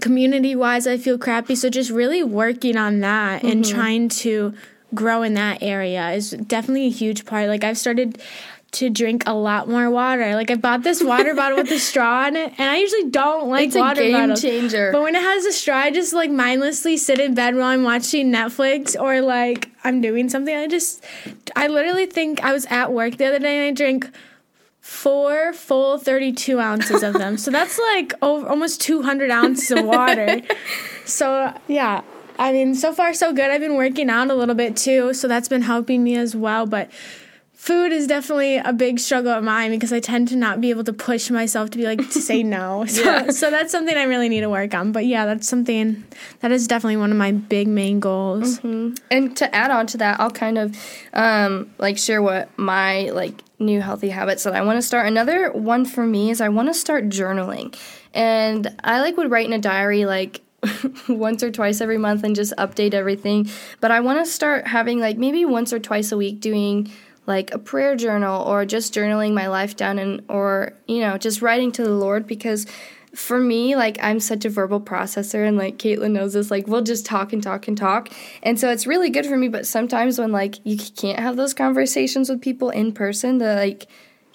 community 0.00 0.56
wise 0.56 0.86
I 0.86 0.96
feel 0.96 1.18
crappy. 1.18 1.54
So 1.54 1.68
just 1.68 1.90
really 1.90 2.22
working 2.22 2.76
on 2.76 3.00
that 3.00 3.42
mm-hmm. 3.42 3.50
and 3.50 3.64
trying 3.64 4.08
to 4.08 4.54
grow 4.94 5.22
in 5.22 5.34
that 5.34 5.62
area 5.62 6.10
is 6.12 6.30
definitely 6.30 6.86
a 6.86 6.90
huge 6.90 7.24
part. 7.24 7.48
Like 7.48 7.64
I've 7.64 7.78
started 7.78 8.20
to 8.72 8.90
drink 8.90 9.22
a 9.26 9.32
lot 9.32 9.68
more 9.68 9.88
water. 9.90 10.34
Like 10.34 10.50
I 10.50 10.56
bought 10.56 10.82
this 10.82 11.02
water 11.02 11.34
bottle 11.36 11.58
with 11.58 11.70
a 11.70 11.78
straw 11.78 12.26
in 12.26 12.36
it, 12.36 12.52
and 12.58 12.70
I 12.70 12.78
usually 12.78 13.10
don't 13.10 13.48
like 13.48 13.68
it's 13.68 13.76
water 13.76 14.02
a 14.02 14.04
game 14.04 14.12
bottles. 14.12 14.42
changer. 14.42 14.92
But 14.92 15.02
when 15.02 15.14
it 15.14 15.22
has 15.22 15.44
a 15.44 15.52
straw, 15.52 15.76
I 15.76 15.90
just 15.90 16.12
like 16.12 16.30
mindlessly 16.30 16.96
sit 16.96 17.18
in 17.18 17.34
bed 17.34 17.54
while 17.54 17.64
I'm 17.66 17.84
watching 17.84 18.30
Netflix 18.32 18.98
or 19.00 19.20
like 19.20 19.70
I'm 19.84 20.00
doing 20.00 20.28
something. 20.28 20.54
I 20.54 20.66
just, 20.66 21.02
I 21.54 21.68
literally 21.68 22.06
think 22.06 22.42
I 22.42 22.52
was 22.52 22.66
at 22.66 22.92
work 22.92 23.16
the 23.16 23.26
other 23.26 23.38
day 23.38 23.58
and 23.58 23.68
I 23.68 23.72
drank 23.72 24.10
four 24.80 25.52
full 25.52 25.98
32 25.98 26.60
ounces 26.60 27.02
of 27.02 27.14
them. 27.14 27.36
so 27.38 27.50
that's 27.50 27.78
like 27.78 28.12
over, 28.22 28.46
almost 28.48 28.80
200 28.82 29.30
ounces 29.30 29.70
of 29.70 29.84
water. 29.84 30.42
so 31.04 31.52
yeah. 31.66 32.02
I 32.38 32.52
mean, 32.52 32.74
so 32.74 32.92
far 32.92 33.14
so 33.14 33.32
good. 33.32 33.50
I've 33.50 33.60
been 33.60 33.76
working 33.76 34.10
out 34.10 34.30
a 34.30 34.34
little 34.34 34.54
bit 34.54 34.76
too, 34.76 35.14
so 35.14 35.28
that's 35.28 35.48
been 35.48 35.62
helping 35.62 36.04
me 36.04 36.16
as 36.16 36.36
well. 36.36 36.66
But 36.66 36.90
food 37.66 37.90
is 37.90 38.06
definitely 38.06 38.58
a 38.58 38.72
big 38.72 39.00
struggle 39.00 39.32
of 39.32 39.42
mine 39.42 39.70
because 39.70 39.92
I 39.92 39.98
tend 39.98 40.28
to 40.28 40.36
not 40.36 40.60
be 40.60 40.70
able 40.70 40.84
to 40.84 40.92
push 40.92 41.30
myself 41.30 41.70
to 41.70 41.78
be 41.78 41.84
like 41.84 41.98
to 42.10 42.20
say 42.20 42.42
no. 42.42 42.84
So, 42.96 43.02
yeah. 43.02 43.30
so 43.30 43.50
that's 43.50 43.72
something 43.72 43.96
I 43.96 44.04
really 44.04 44.28
need 44.28 44.42
to 44.42 44.50
work 44.50 44.72
on. 44.74 44.92
But 44.92 45.06
yeah, 45.06 45.26
that's 45.26 45.48
something 45.48 46.04
that 46.40 46.52
is 46.52 46.68
definitely 46.68 46.98
one 46.98 47.10
of 47.10 47.16
my 47.16 47.32
big 47.32 47.66
main 47.66 47.98
goals. 47.98 48.58
Mm-hmm. 48.60 48.94
And 49.10 49.36
to 49.38 49.52
add 49.54 49.70
on 49.70 49.86
to 49.88 49.98
that, 49.98 50.20
I'll 50.20 50.30
kind 50.30 50.58
of 50.58 50.76
um, 51.12 51.70
like 51.78 51.98
share 51.98 52.22
what 52.22 52.56
my 52.56 53.10
like 53.10 53.42
new 53.58 53.80
healthy 53.80 54.10
habits 54.10 54.44
that 54.44 54.54
I 54.54 54.62
want 54.62 54.76
to 54.76 54.82
start. 54.82 55.06
Another 55.06 55.50
one 55.50 55.84
for 55.84 56.06
me 56.06 56.30
is 56.30 56.40
I 56.40 56.50
want 56.50 56.68
to 56.68 56.74
start 56.74 57.08
journaling. 57.08 57.76
And 58.14 58.74
I 58.84 59.00
like 59.00 59.16
would 59.16 59.30
write 59.30 59.46
in 59.46 59.52
a 59.52 59.58
diary 59.58 60.04
like 60.04 60.40
once 61.08 61.42
or 61.42 61.50
twice 61.50 61.80
every 61.80 61.98
month 61.98 62.24
and 62.24 62.34
just 62.34 62.52
update 62.58 62.94
everything. 62.94 63.48
But 63.80 63.90
I 63.90 64.00
want 64.00 64.24
to 64.24 64.30
start 64.30 64.66
having 64.66 65.00
like 65.00 65.18
maybe 65.18 65.44
once 65.44 65.72
or 65.72 65.78
twice 65.78 66.12
a 66.12 66.16
week 66.16 66.40
doing 66.40 66.90
like 67.26 67.52
a 67.52 67.58
prayer 67.58 67.96
journal 67.96 68.42
or 68.42 68.64
just 68.64 68.94
journaling 68.94 69.34
my 69.34 69.48
life 69.48 69.76
down 69.76 69.98
and 69.98 70.22
or 70.28 70.72
you 70.86 71.00
know 71.00 71.18
just 71.18 71.42
writing 71.42 71.72
to 71.72 71.82
the 71.82 71.90
lord 71.90 72.26
because 72.26 72.66
for 73.14 73.40
me 73.40 73.74
like 73.74 73.98
i'm 74.00 74.20
such 74.20 74.44
a 74.44 74.48
verbal 74.48 74.80
processor 74.80 75.46
and 75.46 75.56
like 75.56 75.76
caitlin 75.76 76.12
knows 76.12 76.34
this 76.34 76.50
like 76.50 76.66
we'll 76.66 76.82
just 76.82 77.04
talk 77.04 77.32
and 77.32 77.42
talk 77.42 77.66
and 77.66 77.76
talk 77.76 78.10
and 78.42 78.60
so 78.60 78.70
it's 78.70 78.86
really 78.86 79.10
good 79.10 79.26
for 79.26 79.36
me 79.36 79.48
but 79.48 79.66
sometimes 79.66 80.18
when 80.18 80.30
like 80.30 80.54
you 80.64 80.76
can't 80.76 81.18
have 81.18 81.36
those 81.36 81.54
conversations 81.54 82.28
with 82.30 82.40
people 82.40 82.70
in 82.70 82.92
person 82.92 83.38
the 83.38 83.54
like 83.56 83.86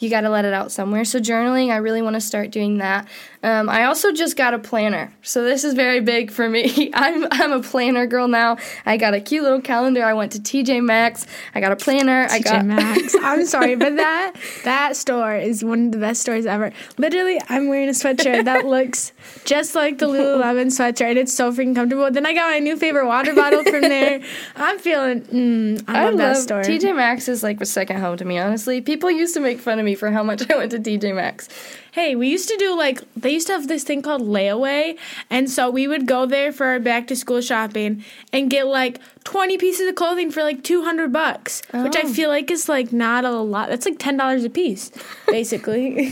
you 0.01 0.09
got 0.09 0.21
to 0.21 0.29
let 0.29 0.45
it 0.45 0.53
out 0.53 0.71
somewhere. 0.71 1.05
So, 1.05 1.19
journaling, 1.19 1.71
I 1.71 1.77
really 1.77 2.01
want 2.01 2.15
to 2.15 2.21
start 2.21 2.49
doing 2.49 2.79
that. 2.79 3.07
Um, 3.43 3.69
I 3.69 3.85
also 3.85 4.11
just 4.11 4.37
got 4.37 4.53
a 4.53 4.59
planner. 4.59 5.13
So, 5.23 5.43
this 5.43 5.63
is 5.63 5.73
very 5.73 5.99
big 5.99 6.31
for 6.31 6.47
me. 6.47 6.91
I'm, 6.93 7.27
I'm 7.31 7.51
a 7.51 7.61
planner 7.61 8.05
girl 8.05 8.27
now. 8.27 8.57
I 8.85 8.97
got 8.97 9.13
a 9.13 9.21
cute 9.21 9.43
little 9.43 9.61
calendar. 9.61 10.03
I 10.03 10.13
went 10.13 10.31
to 10.33 10.39
TJ 10.39 10.83
Maxx. 10.83 11.25
I 11.55 11.59
got 11.59 11.71
a 11.71 11.75
planner. 11.75 12.27
TJ 12.27 12.31
I 12.31 12.39
got 12.39 12.65
Maxx. 12.65 13.15
I'm 13.21 13.45
sorry, 13.45 13.75
but 13.75 13.95
that 13.95 14.33
that 14.63 14.95
store 14.95 15.35
is 15.35 15.63
one 15.63 15.87
of 15.87 15.91
the 15.93 15.97
best 15.97 16.21
stores 16.21 16.45
ever. 16.45 16.71
Literally, 16.97 17.39
I'm 17.49 17.67
wearing 17.67 17.89
a 17.89 17.93
sweatshirt 17.93 18.45
that 18.45 18.65
looks 18.75 19.11
just 19.45 19.75
like 19.75 19.97
the 19.97 20.07
Lululemon 20.07 20.67
sweatshirt, 20.67 21.09
and 21.09 21.17
it's 21.17 21.33
so 21.33 21.51
freaking 21.51 21.75
comfortable. 21.75 22.11
Then 22.11 22.25
I 22.25 22.33
got 22.33 22.51
my 22.51 22.59
new 22.59 22.77
favorite 22.77 23.07
water 23.07 23.33
bottle 23.33 23.63
from 23.63 23.81
there. 23.81 24.21
I'm 24.55 24.79
feeling, 24.79 25.21
mm, 25.21 25.83
I, 25.87 26.05
love 26.05 26.13
I 26.15 26.17
that 26.17 26.37
store. 26.37 26.61
TJ 26.61 26.95
Maxx 26.95 27.27
is 27.27 27.43
like 27.43 27.61
a 27.61 27.65
second 27.65 27.99
home 27.99 28.17
to 28.17 28.25
me, 28.25 28.37
honestly. 28.37 28.81
People 28.81 29.09
used 29.09 29.33
to 29.33 29.39
make 29.39 29.59
fun 29.59 29.79
of 29.79 29.85
me 29.85 29.95
for 29.95 30.11
how 30.11 30.23
much 30.23 30.49
I 30.49 30.57
went 30.57 30.71
to 30.71 30.79
TJ 30.79 31.15
Maxx. 31.15 31.49
Hey, 31.91 32.15
we 32.15 32.29
used 32.29 32.47
to 32.47 32.55
do 32.57 32.77
like 32.77 33.01
they 33.17 33.30
used 33.33 33.47
to 33.47 33.53
have 33.53 33.67
this 33.67 33.83
thing 33.83 34.01
called 34.01 34.21
layaway, 34.21 34.97
and 35.29 35.49
so 35.49 35.69
we 35.69 35.87
would 35.87 36.05
go 36.05 36.25
there 36.25 36.51
for 36.51 36.67
our 36.67 36.79
back 36.79 37.07
to 37.07 37.15
school 37.15 37.41
shopping 37.41 38.03
and 38.31 38.49
get 38.49 38.67
like 38.67 38.99
twenty 39.23 39.57
pieces 39.57 39.87
of 39.87 39.95
clothing 39.95 40.31
for 40.31 40.43
like 40.43 40.63
two 40.63 40.83
hundred 40.83 41.11
bucks, 41.11 41.61
oh. 41.73 41.83
which 41.83 41.95
I 41.95 42.01
oh. 42.03 42.13
feel 42.13 42.29
like 42.29 42.51
is 42.51 42.67
like 42.67 42.91
not 42.91 43.25
a 43.25 43.31
lot. 43.31 43.69
That's 43.69 43.85
like 43.85 43.99
ten 43.99 44.17
dollars 44.17 44.43
a 44.43 44.49
piece, 44.49 44.91
basically. 45.27 46.11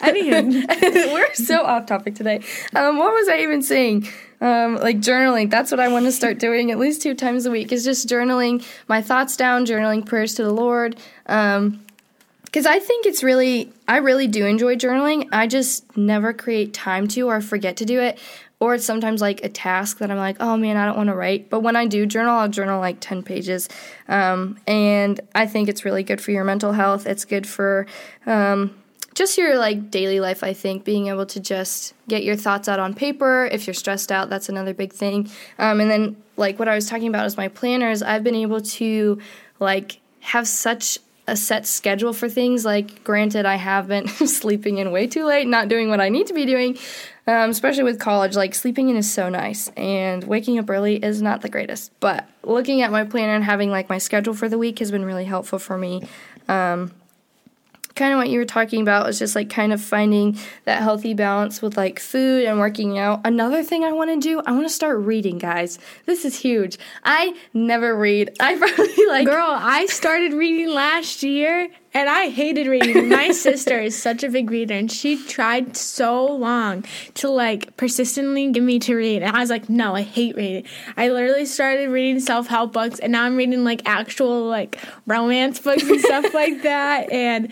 Anywho, 0.00 1.12
we're 1.12 1.34
so 1.34 1.64
off 1.64 1.86
topic 1.86 2.14
today. 2.14 2.40
Um, 2.74 2.98
what 2.98 3.12
was 3.12 3.28
I 3.28 3.38
even 3.38 3.62
saying? 3.62 4.08
Um, 4.40 4.76
like 4.76 4.98
journaling. 4.98 5.50
That's 5.50 5.70
what 5.70 5.80
I 5.80 5.88
want 5.88 6.04
to 6.04 6.12
start 6.12 6.38
doing 6.38 6.70
at 6.70 6.78
least 6.78 7.00
two 7.00 7.14
times 7.14 7.46
a 7.46 7.50
week. 7.50 7.72
Is 7.72 7.84
just 7.84 8.08
journaling 8.08 8.64
my 8.88 9.00
thoughts 9.00 9.36
down, 9.36 9.64
journaling 9.64 10.04
prayers 10.04 10.34
to 10.34 10.44
the 10.44 10.52
Lord. 10.52 10.96
Um, 11.26 11.85
because 12.56 12.64
I 12.64 12.78
think 12.78 13.04
it's 13.04 13.22
really, 13.22 13.70
I 13.86 13.98
really 13.98 14.26
do 14.26 14.46
enjoy 14.46 14.76
journaling. 14.76 15.28
I 15.30 15.46
just 15.46 15.94
never 15.94 16.32
create 16.32 16.72
time 16.72 17.06
to 17.08 17.28
or 17.28 17.42
forget 17.42 17.76
to 17.76 17.84
do 17.84 18.00
it. 18.00 18.18
Or 18.60 18.76
it's 18.76 18.84
sometimes 18.86 19.20
like 19.20 19.44
a 19.44 19.50
task 19.50 19.98
that 19.98 20.10
I'm 20.10 20.16
like, 20.16 20.38
oh 20.40 20.56
man, 20.56 20.78
I 20.78 20.86
don't 20.86 20.96
want 20.96 21.10
to 21.10 21.14
write. 21.14 21.50
But 21.50 21.60
when 21.60 21.76
I 21.76 21.86
do 21.86 22.06
journal, 22.06 22.34
I'll 22.34 22.48
journal 22.48 22.80
like 22.80 22.96
10 22.98 23.24
pages. 23.24 23.68
Um, 24.08 24.58
and 24.66 25.20
I 25.34 25.44
think 25.44 25.68
it's 25.68 25.84
really 25.84 26.02
good 26.02 26.18
for 26.18 26.30
your 26.30 26.44
mental 26.44 26.72
health. 26.72 27.06
It's 27.06 27.26
good 27.26 27.46
for 27.46 27.86
um, 28.24 28.74
just 29.12 29.36
your 29.36 29.58
like 29.58 29.90
daily 29.90 30.20
life, 30.20 30.42
I 30.42 30.54
think. 30.54 30.82
Being 30.82 31.08
able 31.08 31.26
to 31.26 31.40
just 31.40 31.92
get 32.08 32.24
your 32.24 32.36
thoughts 32.36 32.68
out 32.68 32.78
on 32.78 32.94
paper. 32.94 33.50
If 33.52 33.66
you're 33.66 33.74
stressed 33.74 34.10
out, 34.10 34.30
that's 34.30 34.48
another 34.48 34.72
big 34.72 34.94
thing. 34.94 35.28
Um, 35.58 35.78
and 35.78 35.90
then, 35.90 36.16
like 36.38 36.58
what 36.58 36.68
I 36.68 36.74
was 36.74 36.88
talking 36.88 37.08
about 37.08 37.26
is 37.26 37.36
my 37.36 37.48
planners, 37.48 38.02
I've 38.02 38.24
been 38.24 38.34
able 38.34 38.62
to 38.62 39.20
like 39.60 40.00
have 40.20 40.48
such 40.48 40.98
a 41.26 41.36
set 41.36 41.66
schedule 41.66 42.12
for 42.12 42.28
things. 42.28 42.64
Like, 42.64 43.02
granted, 43.04 43.46
I 43.46 43.56
have 43.56 43.88
been 43.88 44.08
sleeping 44.08 44.78
in 44.78 44.92
way 44.92 45.06
too 45.06 45.24
late, 45.24 45.46
not 45.46 45.68
doing 45.68 45.88
what 45.88 46.00
I 46.00 46.08
need 46.08 46.26
to 46.28 46.34
be 46.34 46.46
doing, 46.46 46.78
um, 47.26 47.50
especially 47.50 47.84
with 47.84 47.98
college. 47.98 48.36
Like, 48.36 48.54
sleeping 48.54 48.88
in 48.88 48.96
is 48.96 49.12
so 49.12 49.28
nice, 49.28 49.68
and 49.76 50.24
waking 50.24 50.58
up 50.58 50.70
early 50.70 50.96
is 50.96 51.20
not 51.22 51.42
the 51.42 51.48
greatest. 51.48 51.92
But 52.00 52.28
looking 52.42 52.82
at 52.82 52.92
my 52.92 53.04
planner 53.04 53.34
and 53.34 53.44
having 53.44 53.70
like 53.70 53.88
my 53.88 53.98
schedule 53.98 54.34
for 54.34 54.48
the 54.48 54.58
week 54.58 54.78
has 54.78 54.90
been 54.90 55.04
really 55.04 55.24
helpful 55.24 55.58
for 55.58 55.76
me. 55.76 56.06
Um, 56.48 56.92
kind 57.96 58.12
of 58.12 58.18
what 58.18 58.28
you 58.28 58.38
were 58.38 58.44
talking 58.44 58.82
about 58.82 59.08
is 59.08 59.18
just 59.18 59.34
like 59.34 59.50
kind 59.50 59.72
of 59.72 59.80
finding 59.80 60.38
that 60.64 60.82
healthy 60.82 61.14
balance 61.14 61.60
with 61.60 61.76
like 61.76 61.98
food 61.98 62.44
and 62.44 62.60
working 62.60 62.98
out. 62.98 63.20
Another 63.24 63.62
thing 63.62 63.84
I 63.84 63.92
want 63.92 64.10
to 64.10 64.20
do, 64.20 64.42
I 64.46 64.52
want 64.52 64.64
to 64.64 64.72
start 64.72 64.98
reading, 64.98 65.38
guys. 65.38 65.78
This 66.04 66.24
is 66.24 66.38
huge. 66.38 66.78
I 67.04 67.34
never 67.52 67.96
read. 67.96 68.36
I 68.38 68.56
probably 68.58 69.06
like 69.06 69.26
Girl, 69.26 69.48
I 69.48 69.86
started 69.86 70.32
reading 70.32 70.72
last 70.72 71.22
year 71.22 71.68
and 71.96 72.10
I 72.10 72.28
hated 72.28 72.66
reading. 72.66 73.08
My 73.08 73.30
sister 73.32 73.78
is 73.80 74.00
such 74.00 74.22
a 74.22 74.28
big 74.28 74.50
reader 74.50 74.74
and 74.74 74.92
she 74.92 75.16
tried 75.24 75.76
so 75.78 76.26
long 76.26 76.84
to 77.14 77.30
like 77.30 77.74
persistently 77.78 78.50
get 78.52 78.62
me 78.62 78.78
to 78.80 78.94
read. 78.94 79.22
And 79.22 79.34
I 79.34 79.40
was 79.40 79.48
like, 79.48 79.70
no, 79.70 79.94
I 79.94 80.02
hate 80.02 80.36
reading. 80.36 80.64
I 80.98 81.08
literally 81.08 81.46
started 81.46 81.88
reading 81.88 82.20
self 82.20 82.46
help 82.48 82.74
books 82.74 82.98
and 82.98 83.12
now 83.12 83.24
I'm 83.24 83.36
reading 83.36 83.64
like 83.64 83.80
actual 83.86 84.44
like 84.44 84.78
romance 85.06 85.58
books 85.58 85.84
and 85.84 86.00
stuff 86.00 86.34
like 86.34 86.62
that. 86.62 87.10
And 87.10 87.50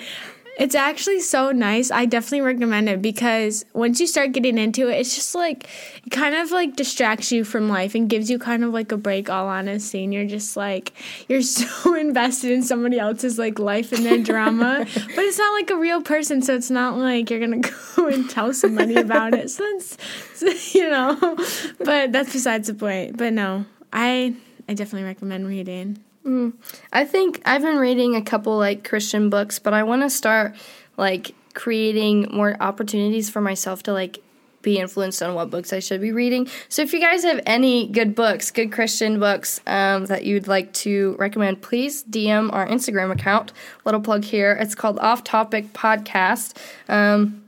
it's 0.56 0.74
actually 0.74 1.20
so 1.20 1.50
nice. 1.50 1.90
I 1.90 2.04
definitely 2.06 2.42
recommend 2.42 2.88
it 2.88 3.02
because 3.02 3.64
once 3.72 4.00
you 4.00 4.06
start 4.06 4.32
getting 4.32 4.56
into 4.56 4.88
it, 4.88 5.00
it's 5.00 5.14
just 5.14 5.34
like 5.34 5.68
it 6.04 6.10
kind 6.10 6.34
of 6.34 6.50
like 6.50 6.76
distracts 6.76 7.32
you 7.32 7.44
from 7.44 7.68
life 7.68 7.94
and 7.94 8.08
gives 8.08 8.30
you 8.30 8.38
kind 8.38 8.62
of 8.62 8.72
like 8.72 8.92
a 8.92 8.96
break 8.96 9.28
all 9.28 9.48
honesty. 9.48 10.04
And 10.04 10.14
you're 10.14 10.26
just 10.26 10.56
like 10.56 10.92
you're 11.28 11.42
so 11.42 11.94
invested 11.94 12.52
in 12.52 12.62
somebody 12.62 12.98
else's 12.98 13.38
like 13.38 13.58
life 13.58 13.92
and 13.92 14.04
their 14.04 14.18
drama. 14.18 14.86
but 14.94 15.18
it's 15.18 15.38
not 15.38 15.52
like 15.54 15.70
a 15.70 15.76
real 15.76 16.02
person, 16.02 16.40
so 16.42 16.54
it's 16.54 16.70
not 16.70 16.96
like 16.96 17.30
you're 17.30 17.40
gonna 17.40 17.60
go 17.96 18.06
and 18.06 18.28
tell 18.30 18.52
somebody 18.52 18.94
about 18.94 19.34
it. 19.34 19.50
So 19.50 19.64
it's 19.64 20.74
you 20.74 20.88
know. 20.88 21.36
But 21.78 22.12
that's 22.12 22.32
besides 22.32 22.68
the 22.68 22.74
point. 22.74 23.16
But 23.16 23.32
no, 23.32 23.64
I 23.92 24.34
I 24.68 24.74
definitely 24.74 25.06
recommend 25.06 25.46
reading. 25.46 25.98
Mm. 26.24 26.54
I 26.92 27.04
think 27.04 27.42
I've 27.44 27.62
been 27.62 27.76
reading 27.76 28.16
a 28.16 28.22
couple 28.22 28.56
like 28.56 28.88
Christian 28.88 29.30
books, 29.30 29.58
but 29.58 29.74
I 29.74 29.82
want 29.82 30.02
to 30.02 30.10
start 30.10 30.56
like 30.96 31.34
creating 31.54 32.28
more 32.32 32.56
opportunities 32.60 33.30
for 33.30 33.40
myself 33.40 33.82
to 33.84 33.92
like 33.92 34.20
be 34.62 34.78
influenced 34.78 35.22
on 35.22 35.34
what 35.34 35.50
books 35.50 35.72
I 35.72 35.78
should 35.78 36.00
be 36.00 36.10
reading. 36.10 36.48
So 36.68 36.82
if 36.82 36.92
you 36.92 37.00
guys 37.00 37.22
have 37.22 37.40
any 37.46 37.86
good 37.86 38.14
books, 38.14 38.50
good 38.50 38.72
Christian 38.72 39.20
books 39.20 39.60
um, 39.66 40.06
that 40.06 40.24
you'd 40.24 40.48
like 40.48 40.72
to 40.72 41.14
recommend, 41.18 41.62
please 41.62 42.02
DM 42.02 42.52
our 42.52 42.66
Instagram 42.66 43.12
account. 43.12 43.52
Little 43.84 44.00
plug 44.00 44.24
here. 44.24 44.52
It's 44.58 44.74
called 44.74 44.98
Off 44.98 45.22
Topic 45.22 45.72
Podcast. 45.74 46.56
Um, 46.88 47.43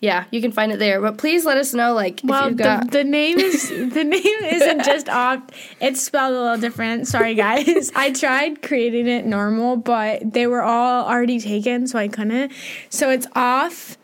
yeah, 0.00 0.24
you 0.30 0.42
can 0.42 0.52
find 0.52 0.72
it 0.72 0.78
there. 0.78 1.00
But 1.00 1.16
please 1.16 1.44
let 1.44 1.56
us 1.56 1.72
know, 1.72 1.94
like, 1.94 2.20
well, 2.22 2.52
got 2.52 2.90
the, 2.90 2.98
the 2.98 3.04
name 3.04 3.38
is 3.38 3.68
the 3.70 4.04
name 4.04 4.22
isn't 4.44 4.84
just 4.84 5.08
off. 5.08 5.42
It's 5.80 6.02
spelled 6.02 6.34
a 6.34 6.40
little 6.40 6.58
different. 6.58 7.08
Sorry, 7.08 7.34
guys. 7.34 7.90
I 7.96 8.12
tried 8.12 8.62
creating 8.62 9.06
it 9.06 9.24
normal, 9.24 9.76
but 9.76 10.32
they 10.32 10.46
were 10.46 10.62
all 10.62 11.06
already 11.06 11.40
taken, 11.40 11.86
so 11.86 11.98
I 11.98 12.08
couldn't. 12.08 12.52
So 12.90 13.10
it's 13.10 13.26
off. 13.34 13.96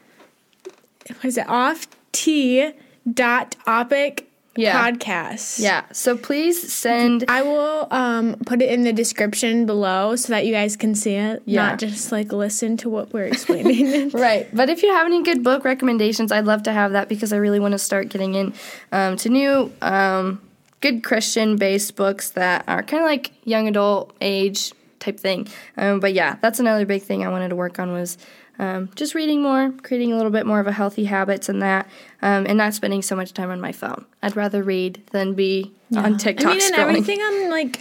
What 1.08 1.24
is 1.24 1.36
it? 1.36 1.48
Off 1.48 1.86
T 2.12 2.72
dot 3.12 3.56
opic 3.66 4.31
Yeah. 4.54 4.90
podcast. 4.90 5.60
Yeah. 5.60 5.84
So 5.92 6.16
please 6.16 6.72
send. 6.72 7.24
I 7.28 7.42
will 7.42 7.88
um, 7.90 8.36
put 8.46 8.60
it 8.60 8.70
in 8.70 8.82
the 8.82 8.92
description 8.92 9.64
below 9.66 10.14
so 10.16 10.32
that 10.32 10.44
you 10.44 10.52
guys 10.52 10.76
can 10.76 10.94
see 10.94 11.14
it, 11.14 11.42
Yeah. 11.46 11.68
not 11.68 11.78
just 11.78 12.12
like 12.12 12.32
listen 12.32 12.76
to 12.78 12.90
what 12.90 13.12
we're 13.12 13.24
explaining. 13.24 14.10
Right. 14.12 14.48
But 14.54 14.68
if 14.68 14.82
you 14.82 14.90
have 14.92 15.06
any 15.06 15.22
good 15.22 15.42
book 15.42 15.64
recommendations, 15.64 16.30
I'd 16.32 16.44
love 16.44 16.64
to 16.64 16.72
have 16.72 16.92
that 16.92 17.08
because 17.08 17.32
I 17.32 17.36
really 17.36 17.60
want 17.60 17.72
to 17.72 17.78
start 17.78 18.08
getting 18.10 18.34
in 18.34 18.52
um, 18.92 19.16
to 19.16 19.28
new, 19.28 19.72
um, 19.80 20.40
good 20.80 21.02
Christian 21.02 21.56
based 21.56 21.96
books 21.96 22.30
that 22.30 22.64
are 22.68 22.82
kind 22.82 23.02
of 23.02 23.08
like 23.08 23.32
young 23.44 23.68
adult 23.68 24.14
age 24.20 24.72
type 25.02 25.20
thing. 25.20 25.48
Um, 25.76 26.00
but 26.00 26.14
yeah, 26.14 26.36
that's 26.40 26.60
another 26.60 26.86
big 26.86 27.02
thing 27.02 27.26
I 27.26 27.28
wanted 27.28 27.48
to 27.48 27.56
work 27.56 27.78
on 27.78 27.92
was 27.92 28.16
um, 28.58 28.90
just 28.94 29.14
reading 29.14 29.42
more, 29.42 29.72
creating 29.82 30.12
a 30.12 30.16
little 30.16 30.30
bit 30.30 30.46
more 30.46 30.60
of 30.60 30.66
a 30.66 30.72
healthy 30.72 31.04
habits 31.04 31.48
and 31.48 31.60
that, 31.62 31.88
um, 32.22 32.46
and 32.46 32.56
not 32.56 32.74
spending 32.74 33.02
so 33.02 33.16
much 33.16 33.32
time 33.32 33.50
on 33.50 33.60
my 33.60 33.72
phone. 33.72 34.04
I'd 34.22 34.36
rather 34.36 34.62
read 34.62 35.02
than 35.10 35.34
be 35.34 35.72
on 35.96 36.16
TikTok 36.18 36.46
I 36.46 36.54
mean, 36.54 36.62
and 36.62 36.74
scrolling. 36.74 36.78
everything 36.78 37.20
on 37.20 37.50
like 37.50 37.80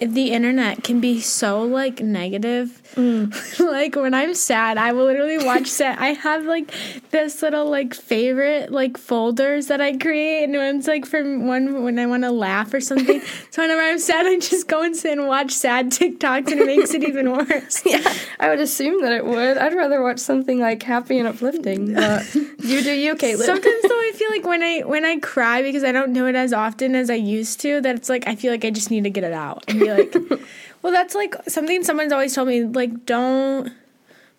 the 0.00 0.32
internet 0.32 0.84
can 0.84 1.00
be 1.00 1.20
so 1.20 1.62
like 1.62 2.00
negative. 2.00 2.82
Mm. 2.94 3.60
like 3.72 3.96
when 3.96 4.14
I'm 4.14 4.34
sad, 4.34 4.78
I 4.78 4.92
will 4.92 5.04
literally 5.04 5.44
watch 5.44 5.66
sad. 5.78 5.98
I 5.98 6.08
have 6.08 6.44
like 6.44 6.72
this 7.10 7.42
little 7.42 7.68
like 7.68 7.94
favorite 7.94 8.70
like 8.70 8.98
folders 8.98 9.68
that 9.68 9.80
I 9.80 9.96
create, 9.96 10.44
and 10.44 10.54
one's 10.54 10.86
like 10.86 11.06
from 11.06 11.46
one 11.46 11.82
when 11.82 11.98
I 11.98 12.06
want 12.06 12.24
to 12.24 12.30
laugh 12.30 12.72
or 12.74 12.80
something. 12.80 13.22
so 13.50 13.62
whenever 13.62 13.80
I'm 13.80 13.98
sad, 13.98 14.26
I 14.26 14.38
just 14.38 14.68
go 14.68 14.82
and 14.82 14.96
sit 14.96 15.18
and 15.18 15.26
watch 15.26 15.52
sad 15.52 15.90
TikToks, 15.90 16.50
and 16.52 16.60
it 16.60 16.66
makes 16.66 16.92
it 16.92 17.02
even 17.02 17.32
worse. 17.32 17.84
yeah, 17.86 18.14
I 18.38 18.50
would 18.50 18.60
assume 18.60 19.02
that 19.02 19.12
it 19.12 19.24
would. 19.24 19.58
I'd 19.58 19.74
rather 19.74 20.02
watch 20.02 20.18
something 20.18 20.60
like 20.60 20.82
happy 20.82 21.18
and 21.18 21.28
uplifting. 21.28 21.94
But 21.94 22.34
you 22.34 22.82
do 22.82 22.92
you, 22.92 23.14
Caitlin. 23.14 23.44
Sometimes 23.44 23.82
though, 23.82 23.88
I 23.88 24.12
feel 24.14 24.30
like 24.30 24.44
when 24.44 24.62
I 24.62 24.80
when 24.80 25.04
I 25.04 25.18
cry 25.18 25.62
because 25.62 25.84
I 25.84 25.92
don't 25.92 26.12
do 26.12 26.26
it 26.26 26.34
as 26.34 26.52
often 26.52 26.94
as 26.94 27.08
I 27.08 27.14
used 27.14 27.60
to, 27.60 27.80
that 27.80 27.96
it's 27.96 28.08
like 28.08 28.26
I 28.26 28.34
feel 28.34 28.52
like 28.52 28.64
I 28.64 28.70
just 28.70 28.90
need 28.90 29.04
to 29.04 29.10
get 29.10 29.24
it 29.24 29.32
out 29.32 29.64
be 29.86 30.04
like, 30.04 30.40
well, 30.82 30.92
that's 30.92 31.14
like 31.14 31.34
something 31.48 31.84
someone's 31.84 32.12
always 32.12 32.34
told 32.34 32.48
me. 32.48 32.64
Like, 32.64 33.06
don't 33.06 33.72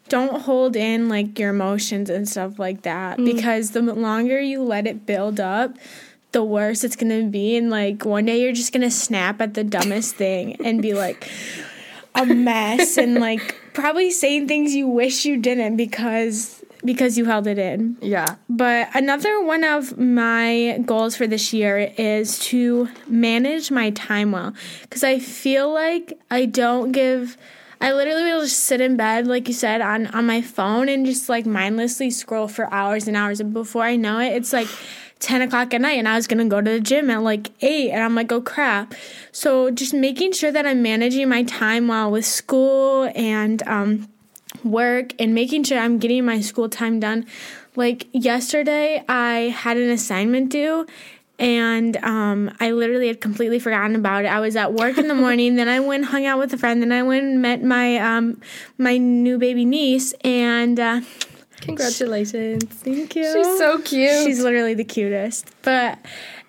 don't 0.09 0.41
hold 0.41 0.75
in 0.75 1.09
like 1.09 1.37
your 1.37 1.49
emotions 1.49 2.09
and 2.09 2.27
stuff 2.27 2.57
like 2.59 2.83
that 2.83 3.17
mm. 3.17 3.25
because 3.25 3.71
the 3.71 3.81
longer 3.81 4.39
you 4.39 4.63
let 4.63 4.87
it 4.87 5.05
build 5.05 5.39
up. 5.39 5.75
The 6.33 6.43
worse 6.43 6.83
it's 6.83 6.97
gonna 6.97 7.23
be, 7.23 7.55
and 7.55 7.69
like 7.69 8.03
one 8.03 8.25
day 8.25 8.41
you're 8.41 8.51
just 8.51 8.73
gonna 8.73 8.91
snap 8.91 9.39
at 9.41 9.53
the 9.53 9.63
dumbest 9.63 10.15
thing 10.15 10.57
and 10.63 10.81
be 10.81 10.93
like 10.93 11.27
a 12.15 12.25
mess, 12.25 12.97
and 12.97 13.15
like 13.15 13.55
probably 13.73 14.11
saying 14.11 14.47
things 14.47 14.75
you 14.75 14.87
wish 14.87 15.25
you 15.25 15.37
didn't 15.37 15.77
because 15.77 16.56
because 16.83 17.17
you 17.17 17.25
held 17.25 17.47
it 17.47 17.57
in. 17.57 17.97
yeah. 18.01 18.35
But 18.49 18.89
another 18.95 19.43
one 19.43 19.63
of 19.63 19.97
my 19.97 20.81
goals 20.85 21.15
for 21.15 21.27
this 21.27 21.53
year 21.53 21.91
is 21.97 22.39
to 22.39 22.89
manage 23.07 23.71
my 23.71 23.89
time 23.91 24.31
well. 24.31 24.53
Because 24.81 25.03
I 25.03 25.19
feel 25.19 25.73
like 25.73 26.19
I 26.31 26.45
don't 26.45 26.91
give. 26.91 27.37
I 27.79 27.93
literally 27.93 28.23
will 28.23 28.41
just 28.41 28.61
sit 28.61 28.81
in 28.81 28.97
bed, 28.97 29.27
like 29.27 29.47
you 29.47 29.53
said, 29.53 29.81
on, 29.81 30.07
on 30.07 30.25
my 30.25 30.41
phone 30.41 30.89
and 30.89 31.05
just 31.05 31.29
like 31.29 31.45
mindlessly 31.45 32.09
scroll 32.09 32.47
for 32.47 32.73
hours 32.73 33.07
and 33.07 33.15
hours. 33.15 33.39
And 33.39 33.53
before 33.53 33.83
I 33.83 33.95
know 33.95 34.19
it, 34.19 34.33
it's 34.33 34.51
like 34.51 34.67
10 35.19 35.43
o'clock 35.43 35.75
at 35.75 35.81
night 35.81 35.99
and 35.99 36.07
I 36.07 36.15
was 36.15 36.25
going 36.25 36.39
to 36.39 36.45
go 36.45 36.59
to 36.59 36.71
the 36.71 36.79
gym 36.79 37.11
at 37.11 37.21
like 37.21 37.51
8 37.61 37.91
and 37.91 38.03
I'm 38.03 38.15
like, 38.15 38.31
oh 38.31 38.41
crap. 38.41 38.95
So 39.31 39.69
just 39.69 39.93
making 39.93 40.31
sure 40.31 40.51
that 40.51 40.65
I'm 40.65 40.81
managing 40.81 41.29
my 41.29 41.43
time 41.43 41.87
well 41.87 42.09
with 42.09 42.25
school 42.25 43.11
and, 43.15 43.61
um, 43.67 44.07
work 44.71 45.13
and 45.19 45.33
making 45.33 45.63
sure 45.63 45.77
I'm 45.77 45.97
getting 45.97 46.25
my 46.25 46.41
school 46.41 46.69
time 46.69 46.99
done. 46.99 47.25
Like 47.75 48.07
yesterday, 48.11 49.03
I 49.07 49.53
had 49.55 49.77
an 49.77 49.89
assignment 49.89 50.51
due 50.51 50.85
and 51.39 51.97
um, 51.97 52.51
I 52.59 52.71
literally 52.71 53.07
had 53.07 53.21
completely 53.21 53.59
forgotten 53.59 53.95
about 53.95 54.25
it. 54.25 54.27
I 54.27 54.39
was 54.39 54.55
at 54.55 54.73
work 54.73 54.97
in 54.97 55.07
the 55.07 55.15
morning, 55.25 55.55
then 55.55 55.67
I 55.67 55.79
went 55.79 56.05
hung 56.05 56.25
out 56.25 56.39
with 56.39 56.53
a 56.53 56.57
friend, 56.57 56.81
then 56.81 56.91
I 56.91 57.03
went 57.03 57.25
and 57.25 57.41
met 57.41 57.63
my 57.63 57.97
um, 57.97 58.41
my 58.77 58.97
new 58.97 59.37
baby 59.37 59.65
niece, 59.65 60.13
and 60.23 60.79
uh, 60.79 61.01
Congratulations. 61.61 62.63
thank 62.65 63.15
you. 63.15 63.23
She's 63.33 63.57
so 63.57 63.79
cute. 63.79 64.25
She's 64.25 64.41
literally 64.41 64.73
the 64.73 64.83
cutest. 64.83 65.49
But 65.63 65.99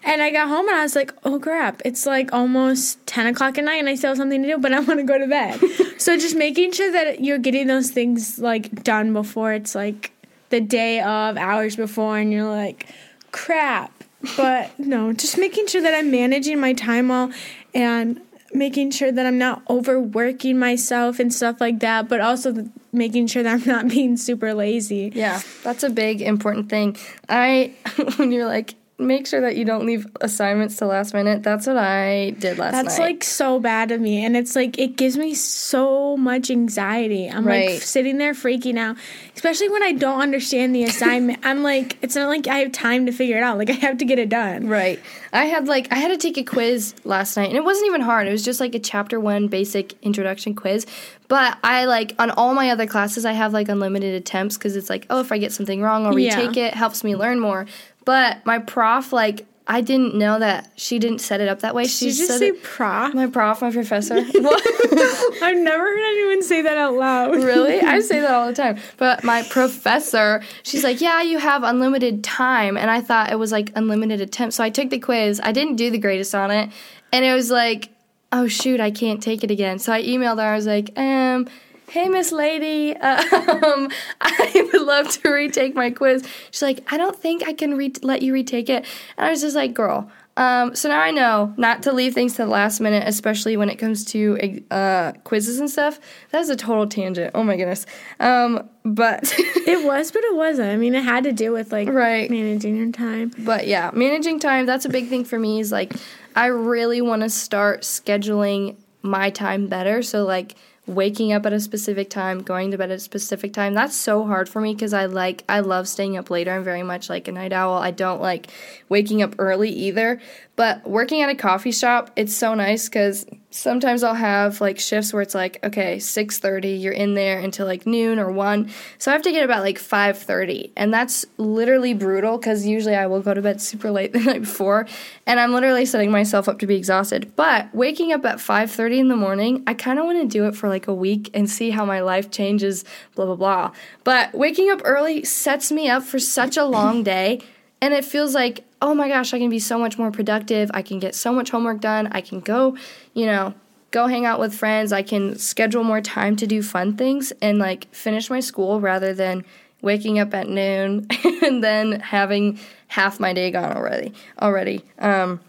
and 0.04 0.22
I 0.22 0.30
got 0.30 0.48
home 0.48 0.68
and 0.68 0.76
I 0.76 0.82
was 0.82 0.94
like, 0.94 1.12
oh 1.24 1.38
crap, 1.38 1.82
it's 1.84 2.06
like 2.06 2.32
almost 2.32 3.04
ten 3.06 3.26
o'clock 3.26 3.58
at 3.58 3.64
night 3.64 3.76
and 3.76 3.88
I 3.88 3.94
still 3.94 4.10
have 4.10 4.16
something 4.16 4.42
to 4.42 4.48
do, 4.48 4.58
but 4.58 4.72
I 4.72 4.80
want 4.80 5.00
to 5.00 5.04
go 5.04 5.18
to 5.18 5.26
bed. 5.26 5.60
so 5.98 6.16
just 6.16 6.36
making 6.36 6.72
sure 6.72 6.92
that 6.92 7.20
you're 7.20 7.38
getting 7.38 7.66
those 7.66 7.90
things 7.90 8.38
like 8.38 8.82
done 8.82 9.12
before 9.12 9.52
it's 9.52 9.74
like 9.74 10.12
the 10.50 10.60
day 10.60 11.00
of, 11.00 11.36
hours 11.36 11.76
before, 11.76 12.18
and 12.18 12.32
you're 12.32 12.48
like, 12.48 12.86
crap. 13.32 13.92
But 14.36 14.76
no, 14.78 15.12
just 15.12 15.38
making 15.38 15.66
sure 15.66 15.82
that 15.82 15.94
I'm 15.94 16.10
managing 16.10 16.60
my 16.60 16.72
time 16.72 17.08
well 17.08 17.32
and 17.74 18.20
making 18.52 18.90
sure 18.90 19.12
that 19.12 19.26
I'm 19.26 19.36
not 19.36 19.62
overworking 19.68 20.58
myself 20.58 21.18
and 21.18 21.32
stuff 21.32 21.60
like 21.60 21.80
that, 21.80 22.08
but 22.08 22.20
also 22.20 22.70
making 22.92 23.26
sure 23.26 23.42
that 23.42 23.60
I'm 23.60 23.66
not 23.66 23.88
being 23.88 24.16
super 24.16 24.54
lazy. 24.54 25.12
Yeah, 25.14 25.42
that's 25.62 25.82
a 25.82 25.90
big 25.90 26.22
important 26.22 26.70
thing. 26.70 26.96
I 27.28 27.74
when 28.16 28.32
you're 28.32 28.46
like 28.46 28.74
make 29.00 29.28
sure 29.28 29.40
that 29.40 29.54
you 29.56 29.64
don't 29.64 29.86
leave 29.86 30.06
assignments 30.20 30.76
to 30.78 30.86
last 30.86 31.14
minute. 31.14 31.44
That's 31.44 31.66
what 31.68 31.76
I 31.76 32.30
did 32.30 32.58
last 32.58 32.72
night. 32.72 32.82
That's 32.82 32.98
night. 32.98 33.04
like 33.04 33.24
so 33.24 33.60
bad 33.60 33.92
of 33.92 34.00
me. 34.00 34.24
And 34.24 34.36
it's 34.36 34.56
like, 34.56 34.76
it 34.78 34.96
gives 34.96 35.16
me 35.16 35.34
so 35.34 36.16
much 36.16 36.50
anxiety. 36.50 37.28
I'm 37.28 37.46
Right. 37.46 37.70
like 37.70 37.82
sitting 37.82 38.18
there 38.18 38.32
freaking 38.32 38.76
out, 38.76 38.96
especially 39.36 39.68
when 39.68 39.84
I 39.84 39.92
don't 39.92 40.20
understand 40.20 40.74
the 40.74 40.82
assignment. 40.82 41.38
I'm 41.44 41.62
like, 41.62 41.96
it's 42.02 42.16
not 42.16 42.26
like 42.28 42.48
I 42.48 42.58
have 42.58 42.72
time 42.72 43.06
to 43.06 43.12
figure 43.12 43.36
it 43.36 43.42
out. 43.44 43.56
Like, 43.56 43.70
I 43.70 43.74
have 43.74 43.98
to 43.98 44.04
get 44.04 44.18
it 44.18 44.28
done. 44.28 44.66
Right. 44.66 44.98
I 45.32 45.44
had 45.44 45.68
like 45.68 45.92
I 45.92 45.96
had 45.96 46.08
to 46.08 46.16
take 46.16 46.36
a 46.38 46.42
quiz 46.42 46.94
last 47.04 47.36
night 47.36 47.48
and 47.50 47.56
it 47.56 47.62
wasn't 47.64 47.86
even 47.86 48.00
hard. 48.00 48.26
It 48.26 48.32
was 48.32 48.44
just 48.44 48.58
like 48.60 48.74
a 48.74 48.78
chapter 48.80 49.20
1 49.20 49.46
basic 49.48 49.94
introduction 50.02 50.54
quiz. 50.54 50.86
But 51.28 51.58
I 51.62 51.84
like 51.84 52.14
on 52.18 52.30
all 52.30 52.54
my 52.54 52.70
other 52.70 52.86
classes 52.86 53.26
I 53.26 53.32
have 53.32 53.52
like 53.52 53.68
unlimited 53.68 54.14
attempts 54.14 54.56
cuz 54.56 54.74
it's 54.74 54.88
like, 54.90 55.06
oh, 55.10 55.20
if 55.20 55.30
I 55.30 55.38
get 55.38 55.52
something 55.52 55.82
wrong, 55.82 56.06
I'll 56.06 56.18
Yeah. 56.18 56.36
retake 56.40 56.56
it. 56.56 56.74
Helps 56.74 57.04
me 57.04 57.14
learn 57.14 57.38
more. 57.38 57.66
But 58.08 58.46
my 58.46 58.58
prof 58.58 59.12
like 59.12 59.44
I 59.66 59.82
didn't 59.82 60.14
know 60.14 60.38
that 60.38 60.72
she 60.76 60.98
didn't 60.98 61.18
set 61.18 61.42
it 61.42 61.48
up 61.48 61.60
that 61.60 61.74
way. 61.74 61.82
Did 61.82 61.90
She 61.92 62.06
you 62.06 62.12
just 62.12 62.28
said 62.28 62.38
say 62.38 62.46
it- 62.48 62.62
prof? 62.62 63.12
my 63.12 63.26
prof, 63.26 63.60
my 63.60 63.70
professor. 63.70 64.14
What? 64.48 65.42
I've 65.42 65.58
never 65.58 65.84
heard 65.84 66.00
anyone 66.14 66.42
say 66.42 66.62
that 66.62 66.78
out 66.78 66.94
loud. 66.94 67.34
really? 67.36 67.78
I 67.80 68.00
say 68.10 68.20
that 68.20 68.30
all 68.30 68.46
the 68.46 68.54
time. 68.54 68.78
But 68.96 69.24
my 69.24 69.42
professor, 69.42 70.42
she's 70.62 70.84
like, 70.84 71.02
"Yeah, 71.02 71.20
you 71.20 71.36
have 71.38 71.62
unlimited 71.64 72.24
time." 72.24 72.78
And 72.78 72.90
I 72.90 73.02
thought 73.02 73.30
it 73.30 73.38
was 73.38 73.52
like 73.52 73.70
unlimited 73.76 74.22
attempts. 74.22 74.56
So 74.56 74.64
I 74.64 74.70
took 74.70 74.88
the 74.88 74.98
quiz. 74.98 75.38
I 75.44 75.52
didn't 75.52 75.76
do 75.76 75.90
the 75.90 75.98
greatest 75.98 76.34
on 76.34 76.50
it. 76.50 76.70
And 77.12 77.24
it 77.26 77.34
was 77.34 77.50
like, 77.50 77.90
"Oh 78.32 78.48
shoot, 78.48 78.80
I 78.80 78.90
can't 78.90 79.22
take 79.22 79.44
it 79.44 79.50
again." 79.50 79.78
So 79.78 79.92
I 79.92 80.02
emailed 80.02 80.38
her. 80.42 80.48
I 80.50 80.56
was 80.56 80.66
like, 80.66 80.98
"Um, 80.98 81.46
hey 81.90 82.08
Miss 82.08 82.32
Lady, 82.32 82.96
um, 82.96 83.88
I 84.20 84.68
would 84.72 84.82
love 84.82 85.08
to 85.20 85.30
retake 85.30 85.74
my 85.74 85.90
quiz." 85.90 86.26
She's 86.50 86.62
like, 86.62 86.90
"I 86.92 86.96
don't 86.96 87.16
think 87.16 87.46
I 87.46 87.52
can 87.52 87.76
re- 87.76 87.92
let 88.02 88.22
you 88.22 88.32
retake 88.32 88.68
it." 88.68 88.84
And 89.16 89.26
I 89.26 89.30
was 89.30 89.40
just 89.40 89.56
like, 89.56 89.74
"Girl, 89.74 90.10
um, 90.36 90.74
so 90.76 90.88
now 90.88 91.00
I 91.00 91.10
know 91.10 91.52
not 91.56 91.82
to 91.84 91.92
leave 91.92 92.14
things 92.14 92.32
to 92.36 92.44
the 92.44 92.48
last 92.50 92.78
minute, 92.80 93.02
especially 93.06 93.56
when 93.56 93.68
it 93.68 93.76
comes 93.76 94.04
to 94.06 94.62
uh, 94.70 95.12
quizzes 95.24 95.58
and 95.58 95.68
stuff. 95.68 95.98
That 96.30 96.38
was 96.38 96.48
a 96.50 96.56
total 96.56 96.86
tangent. 96.86 97.32
Oh 97.34 97.42
my 97.42 97.56
goodness. 97.56 97.86
Um, 98.20 98.68
but 98.84 99.34
It 99.68 99.84
was, 99.84 100.12
but 100.12 100.22
it 100.24 100.34
wasn't. 100.36 100.70
I 100.70 100.76
mean, 100.76 100.94
it 100.94 101.02
had 101.02 101.24
to 101.24 101.32
do 101.32 101.52
with 101.52 101.72
like 101.72 101.88
Right. 101.88 102.30
managing 102.30 102.76
your 102.76 102.90
time. 102.92 103.32
but 103.38 103.66
yeah, 103.66 103.90
managing 103.92 104.38
time. 104.38 104.64
That's 104.64 104.84
a 104.84 104.88
big 104.88 105.08
thing 105.08 105.24
for 105.24 105.38
me. 105.38 105.60
Is 105.60 105.72
like 105.72 105.92
I 106.36 106.46
really 106.46 107.00
want 107.02 107.22
to 107.22 107.28
start 107.30 107.82
scheduling 107.82 108.76
my 109.02 109.30
time 109.30 109.66
better. 109.66 110.02
So 110.02 110.24
like 110.24 110.54
waking 110.88 111.32
up 111.32 111.44
at 111.46 111.52
a 111.52 111.60
specific 111.60 112.10
time, 112.10 112.42
going 112.42 112.70
to 112.70 112.78
bed 112.78 112.90
at 112.90 112.96
a 112.96 113.00
specific 113.00 113.52
time. 113.52 113.74
That's 113.74 113.94
so 113.94 114.26
hard 114.26 114.48
for 114.48 114.60
me 114.60 114.74
because 114.74 114.92
I 114.92 115.06
like 115.06 115.44
I 115.48 115.60
love 115.60 115.86
staying 115.86 116.16
up 116.16 116.30
later. 116.30 116.52
I'm 116.52 116.64
very 116.64 116.82
much 116.82 117.08
like 117.10 117.28
a 117.28 117.32
night 117.32 117.52
owl. 117.52 117.76
I 117.76 117.90
don't 117.90 118.20
like 118.20 118.48
waking 118.88 119.22
up 119.22 119.34
early 119.38 119.70
either. 119.70 120.20
But 120.58 120.90
working 120.90 121.22
at 121.22 121.30
a 121.30 121.36
coffee 121.36 121.70
shop, 121.70 122.10
it's 122.16 122.34
so 122.34 122.52
nice 122.52 122.88
because 122.88 123.24
sometimes 123.50 124.02
I'll 124.02 124.12
have 124.12 124.60
like 124.60 124.80
shifts 124.80 125.12
where 125.12 125.22
it's 125.22 125.32
like, 125.32 125.60
okay, 125.62 126.00
six 126.00 126.40
thirty, 126.40 126.70
you're 126.70 126.92
in 126.92 127.14
there 127.14 127.38
until 127.38 127.64
like 127.64 127.86
noon 127.86 128.18
or 128.18 128.32
one. 128.32 128.68
So 128.98 129.12
I 129.12 129.14
have 129.14 129.22
to 129.22 129.30
get 129.30 129.44
about 129.44 129.62
like 129.62 129.78
five 129.78 130.18
thirty, 130.18 130.72
and 130.76 130.92
that's 130.92 131.24
literally 131.36 131.94
brutal 131.94 132.38
because 132.38 132.66
usually 132.66 132.96
I 132.96 133.06
will 133.06 133.20
go 133.20 133.34
to 133.34 133.40
bed 133.40 133.60
super 133.60 133.92
late 133.92 134.12
the 134.14 134.18
night 134.18 134.40
before, 134.40 134.88
and 135.28 135.38
I'm 135.38 135.52
literally 135.52 135.86
setting 135.86 136.10
myself 136.10 136.48
up 136.48 136.58
to 136.58 136.66
be 136.66 136.74
exhausted. 136.74 137.36
But 137.36 137.72
waking 137.72 138.12
up 138.12 138.24
at 138.24 138.40
five 138.40 138.68
thirty 138.68 138.98
in 138.98 139.06
the 139.06 139.16
morning, 139.16 139.62
I 139.68 139.74
kind 139.74 140.00
of 140.00 140.06
want 140.06 140.20
to 140.22 140.26
do 140.26 140.46
it 140.46 140.56
for 140.56 140.68
like 140.68 140.88
a 140.88 140.94
week 140.94 141.30
and 141.34 141.48
see 141.48 141.70
how 141.70 141.84
my 141.84 142.00
life 142.00 142.32
changes. 142.32 142.84
Blah 143.14 143.26
blah 143.26 143.36
blah. 143.36 143.72
But 144.02 144.34
waking 144.34 144.70
up 144.70 144.82
early 144.84 145.22
sets 145.22 145.70
me 145.70 145.88
up 145.88 146.02
for 146.02 146.18
such 146.18 146.56
a 146.56 146.64
long 146.64 147.04
day. 147.04 147.42
And 147.80 147.94
it 147.94 148.04
feels 148.04 148.34
like, 148.34 148.64
oh 148.82 148.94
my 148.94 149.08
gosh, 149.08 149.32
I 149.32 149.38
can 149.38 149.50
be 149.50 149.58
so 149.58 149.78
much 149.78 149.98
more 149.98 150.10
productive. 150.10 150.70
I 150.74 150.82
can 150.82 150.98
get 150.98 151.14
so 151.14 151.32
much 151.32 151.50
homework 151.50 151.80
done. 151.80 152.08
I 152.12 152.20
can 152.20 152.40
go, 152.40 152.76
you 153.14 153.26
know, 153.26 153.54
go 153.90 154.06
hang 154.06 154.26
out 154.26 154.40
with 154.40 154.54
friends. 154.54 154.92
I 154.92 155.02
can 155.02 155.38
schedule 155.38 155.84
more 155.84 156.00
time 156.00 156.36
to 156.36 156.46
do 156.46 156.62
fun 156.62 156.96
things 156.96 157.32
and 157.40 157.58
like 157.58 157.92
finish 157.94 158.30
my 158.30 158.40
school 158.40 158.80
rather 158.80 159.14
than 159.14 159.44
waking 159.80 160.18
up 160.18 160.34
at 160.34 160.48
noon 160.48 161.06
and 161.42 161.62
then 161.62 162.00
having 162.00 162.58
half 162.88 163.20
my 163.20 163.32
day 163.32 163.50
gone 163.50 163.76
already. 163.76 164.12
Already. 164.42 164.84
Um, 164.98 165.40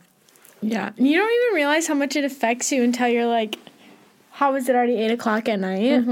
Yeah. 0.61 0.91
You 0.97 1.17
don't 1.17 1.31
even 1.31 1.55
realize 1.55 1.87
how 1.87 1.95
much 1.95 2.15
it 2.15 2.23
affects 2.23 2.71
you 2.71 2.83
until 2.83 3.07
you're 3.07 3.25
like, 3.25 3.57
how 4.31 4.55
is 4.55 4.69
it 4.69 4.75
already 4.75 4.95
eight 4.95 5.11
o'clock 5.11 5.49
at 5.49 5.59
night? 5.59 6.05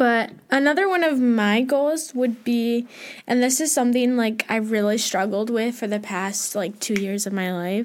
But 0.00 0.30
another 0.50 0.88
one 0.88 1.04
of 1.04 1.20
my 1.20 1.60
goals 1.60 2.14
would 2.14 2.42
be, 2.42 2.86
and 3.26 3.42
this 3.42 3.60
is 3.60 3.70
something 3.70 4.16
like 4.16 4.46
I've 4.48 4.70
really 4.70 4.96
struggled 4.96 5.50
with 5.50 5.74
for 5.74 5.86
the 5.86 6.00
past 6.00 6.54
like 6.54 6.80
two 6.80 6.94
years 6.94 7.26
of 7.26 7.34
my 7.34 7.52
life, 7.52 7.84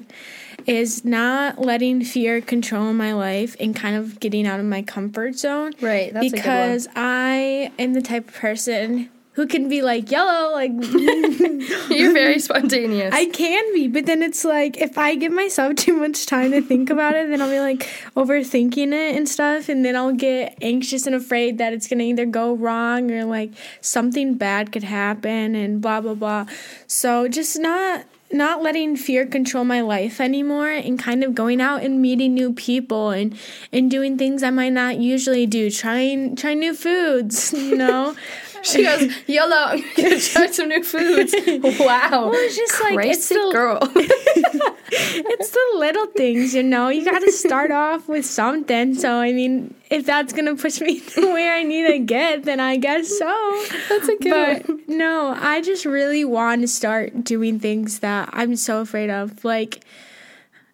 is 0.64 1.04
not 1.04 1.58
letting 1.58 2.02
fear 2.02 2.40
control 2.40 2.94
my 2.94 3.12
life 3.12 3.54
and 3.60 3.76
kind 3.76 3.96
of 3.96 4.18
getting 4.18 4.46
out 4.46 4.60
of 4.60 4.64
my 4.64 4.80
comfort 4.80 5.34
zone. 5.34 5.74
Right, 5.78 6.10
that's 6.10 6.28
a 6.28 6.30
good 6.30 6.36
one. 6.36 6.42
because 6.42 6.88
I 6.96 7.70
am 7.78 7.92
the 7.92 8.00
type 8.00 8.28
of 8.28 8.34
person 8.34 9.10
who 9.36 9.46
can 9.46 9.68
be 9.68 9.82
like 9.82 10.10
YOLO, 10.10 10.52
like 10.52 10.70
you're 11.90 12.14
very 12.14 12.38
spontaneous. 12.38 13.14
I 13.14 13.26
can 13.26 13.74
be, 13.74 13.86
but 13.86 14.06
then 14.06 14.22
it's 14.22 14.46
like 14.46 14.78
if 14.78 14.96
I 14.96 15.14
give 15.14 15.30
myself 15.30 15.76
too 15.76 15.92
much 15.92 16.24
time 16.24 16.52
to 16.52 16.62
think 16.62 16.88
about 16.88 17.14
it, 17.14 17.28
then 17.28 17.42
I'll 17.42 17.50
be 17.50 17.60
like 17.60 17.86
overthinking 18.16 18.94
it 18.94 19.14
and 19.14 19.28
stuff, 19.28 19.68
and 19.68 19.84
then 19.84 19.94
I'll 19.94 20.14
get 20.14 20.56
anxious 20.62 21.06
and 21.06 21.14
afraid 21.14 21.58
that 21.58 21.74
it's 21.74 21.86
gonna 21.86 22.04
either 22.04 22.24
go 22.24 22.54
wrong 22.54 23.10
or 23.10 23.26
like 23.26 23.52
something 23.82 24.34
bad 24.34 24.72
could 24.72 24.84
happen 24.84 25.54
and 25.54 25.82
blah 25.82 26.00
blah 26.00 26.14
blah. 26.14 26.46
So 26.86 27.28
just 27.28 27.58
not 27.58 28.06
not 28.32 28.62
letting 28.62 28.96
fear 28.96 29.24
control 29.24 29.64
my 29.64 29.80
life 29.80 30.20
anymore 30.20 30.70
and 30.70 30.98
kind 30.98 31.22
of 31.22 31.34
going 31.34 31.60
out 31.60 31.82
and 31.82 32.02
meeting 32.02 32.34
new 32.34 32.52
people 32.52 33.10
and 33.10 33.38
and 33.72 33.90
doing 33.90 34.18
things 34.18 34.42
I 34.42 34.50
might 34.50 34.72
not 34.72 34.96
usually 34.96 35.46
do, 35.46 35.70
trying 35.70 36.36
trying 36.36 36.58
new 36.58 36.74
foods, 36.74 37.52
you 37.52 37.76
know. 37.76 38.16
she 38.66 38.82
goes, 38.84 39.12
YOLO, 39.26 39.56
I'm 39.56 39.84
gonna 39.96 40.20
try 40.32 40.46
some 40.50 40.68
new 40.68 40.82
foods. 40.82 41.34
Wow. 41.80 42.30
Well, 42.30 42.32
it's 42.34 42.56
just 42.56 42.80
like, 42.82 43.06
it's 43.06 43.28
Crazy 43.28 43.34
the- 43.34 43.52
girl. 43.52 43.78
it's 44.92 45.50
the 45.50 45.78
little 45.78 46.06
things, 46.06 46.54
you 46.54 46.62
know. 46.62 46.88
You 46.88 47.04
got 47.04 47.20
to 47.20 47.32
start 47.32 47.70
off 47.70 48.08
with 48.08 48.24
something. 48.26 48.94
So, 48.94 49.14
I 49.20 49.32
mean, 49.32 49.74
if 49.90 50.06
that's 50.06 50.32
going 50.32 50.46
to 50.46 50.56
push 50.60 50.80
me 50.80 51.00
to 51.00 51.20
where 51.32 51.54
I 51.54 51.62
need 51.62 51.86
to 51.88 51.98
get, 51.98 52.44
then 52.44 52.60
I 52.60 52.76
guess 52.76 53.08
so. 53.18 53.64
That's 53.88 54.08
a 54.08 54.16
good 54.16 54.64
But 54.66 54.88
no, 54.88 55.34
I 55.38 55.60
just 55.62 55.84
really 55.84 56.24
want 56.24 56.62
to 56.62 56.68
start 56.68 57.24
doing 57.24 57.58
things 57.60 58.00
that 58.00 58.30
I'm 58.32 58.56
so 58.56 58.80
afraid 58.80 59.10
of. 59.10 59.44
Like, 59.44 59.80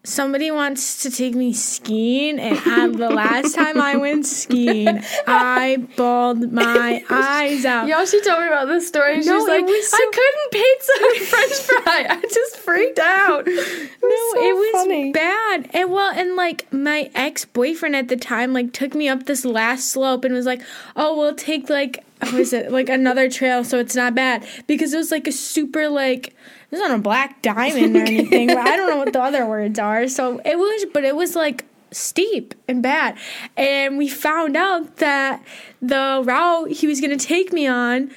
somebody 0.04 0.50
wants 0.50 1.02
to 1.04 1.10
take 1.10 1.34
me 1.34 1.52
skiing, 1.52 2.38
and 2.40 2.58
I, 2.66 2.88
the 2.88 3.08
last 3.10 3.54
time 3.54 3.80
I 3.80 3.96
went 3.96 4.26
skiing, 4.26 5.00
I 5.26 5.76
bawled 5.96 6.52
my 6.52 7.04
eyes 7.08 7.64
out. 7.64 7.86
Y'all, 7.86 8.04
she 8.04 8.20
told 8.22 8.40
me 8.40 8.48
about 8.48 8.66
this 8.66 8.88
story. 8.88 9.14
And 9.14 9.22
she 9.22 9.28
No, 9.30 9.36
was 9.36 9.46
like, 9.48 9.66
so- 9.84 9.96
I 9.96 10.10
couldn't 10.12 10.52
pizza 10.52 10.92
and 11.02 11.28
French 11.28 11.84
fry. 11.84 12.06
I 12.16 12.20
just 12.22 12.56
freaked 12.58 12.98
out. 12.98 13.44
It 13.46 13.90
No, 14.02 14.32
so 14.34 14.42
it 14.48 14.54
was 14.56 14.72
funny. 14.82 15.12
bad. 15.12 15.70
And 15.72 15.90
well, 15.92 16.12
and 16.12 16.34
like 16.36 16.70
my 16.72 17.10
ex 17.14 17.44
boyfriend 17.44 17.94
at 17.94 18.08
the 18.08 18.16
time, 18.16 18.52
like 18.52 18.72
took 18.72 18.94
me 18.94 19.08
up 19.08 19.26
this 19.26 19.44
last 19.44 19.90
slope 19.92 20.24
and 20.24 20.34
was 20.34 20.46
like, 20.46 20.60
"Oh, 20.96 21.16
we'll 21.16 21.34
take 21.36 21.70
like 21.70 22.04
what 22.20 22.34
is 22.34 22.52
it 22.52 22.72
like 22.72 22.88
another 22.88 23.30
trail, 23.30 23.62
so 23.64 23.78
it's 23.78 23.94
not 23.94 24.14
bad." 24.14 24.44
Because 24.66 24.92
it 24.92 24.96
was 24.98 25.10
like 25.12 25.26
a 25.28 25.32
super 25.32 25.88
like 25.88 26.34
was 26.72 26.80
on 26.80 26.90
a 26.90 26.98
black 26.98 27.42
diamond 27.42 27.96
or 27.96 28.00
anything. 28.06 28.48
but 28.48 28.58
I 28.58 28.76
don't 28.76 28.90
know 28.90 28.96
what 28.96 29.12
the 29.12 29.22
other 29.22 29.46
words 29.46 29.78
are. 29.78 30.08
So 30.08 30.40
it 30.44 30.58
was, 30.58 30.86
but 30.92 31.04
it 31.04 31.14
was 31.14 31.36
like 31.36 31.64
steep 31.92 32.54
and 32.66 32.82
bad. 32.82 33.16
And 33.56 33.98
we 33.98 34.08
found 34.08 34.56
out 34.56 34.96
that 34.96 35.42
the 35.80 36.22
route 36.24 36.70
he 36.70 36.86
was 36.86 37.00
gonna 37.00 37.16
take 37.16 37.52
me 37.52 37.66
on 37.66 38.10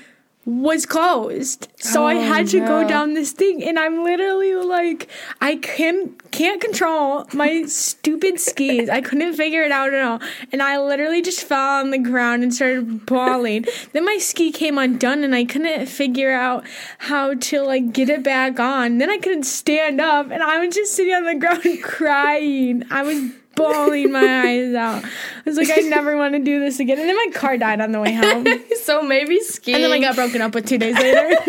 was 0.45 0.85
closed. 0.85 1.67
So 1.77 2.05
I 2.05 2.15
Oh, 2.15 2.21
had 2.21 2.47
to 2.49 2.59
go 2.59 2.87
down 2.87 3.15
this 3.15 3.31
thing 3.31 3.63
and 3.63 3.79
I'm 3.79 4.03
literally 4.03 4.53
like 4.53 5.07
I 5.41 5.55
can 5.55 6.11
can't 6.31 6.61
control 6.61 7.25
my 7.33 7.63
stupid 7.63 8.39
skis. 8.39 8.87
I 8.89 9.01
couldn't 9.01 9.33
figure 9.33 9.63
it 9.63 9.71
out 9.71 9.93
at 9.93 10.03
all. 10.03 10.19
And 10.51 10.61
I 10.61 10.77
literally 10.77 11.21
just 11.23 11.43
fell 11.43 11.79
on 11.79 11.89
the 11.89 11.97
ground 11.97 12.43
and 12.43 12.53
started 12.53 13.05
bawling. 13.07 13.65
then 13.93 14.05
my 14.05 14.17
ski 14.19 14.51
came 14.51 14.77
undone 14.77 15.23
and 15.23 15.33
I 15.35 15.45
couldn't 15.45 15.87
figure 15.87 16.31
out 16.31 16.63
how 16.99 17.33
to 17.33 17.61
like 17.61 17.91
get 17.91 18.09
it 18.09 18.21
back 18.23 18.59
on. 18.59 18.99
Then 18.99 19.09
I 19.09 19.17
couldn't 19.17 19.43
stand 19.43 19.99
up 19.99 20.29
and 20.29 20.43
I 20.43 20.63
was 20.63 20.75
just 20.75 20.93
sitting 20.93 21.13
on 21.13 21.23
the 21.25 21.35
ground 21.39 21.81
crying. 21.83 22.83
I 22.91 23.01
was 23.01 23.31
bawling 23.55 24.11
my 24.11 24.41
eyes 24.41 24.73
out. 24.73 25.03
I 25.03 25.09
was 25.45 25.57
like, 25.57 25.69
I 25.71 25.81
never 25.81 26.17
want 26.17 26.33
to 26.33 26.39
do 26.39 26.59
this 26.59 26.79
again. 26.79 26.99
And 26.99 27.07
then 27.07 27.15
my 27.15 27.27
car 27.33 27.57
died 27.57 27.81
on 27.81 27.91
the 27.91 27.99
way 27.99 28.13
home. 28.13 28.45
so 28.83 29.01
maybe 29.01 29.39
skiing. 29.39 29.75
And 29.75 29.83
then 29.83 29.91
I 29.91 29.99
got 29.99 30.15
broken 30.15 30.41
up 30.41 30.53
with 30.53 30.67
two 30.67 30.77
days 30.77 30.95
later. 30.95 31.35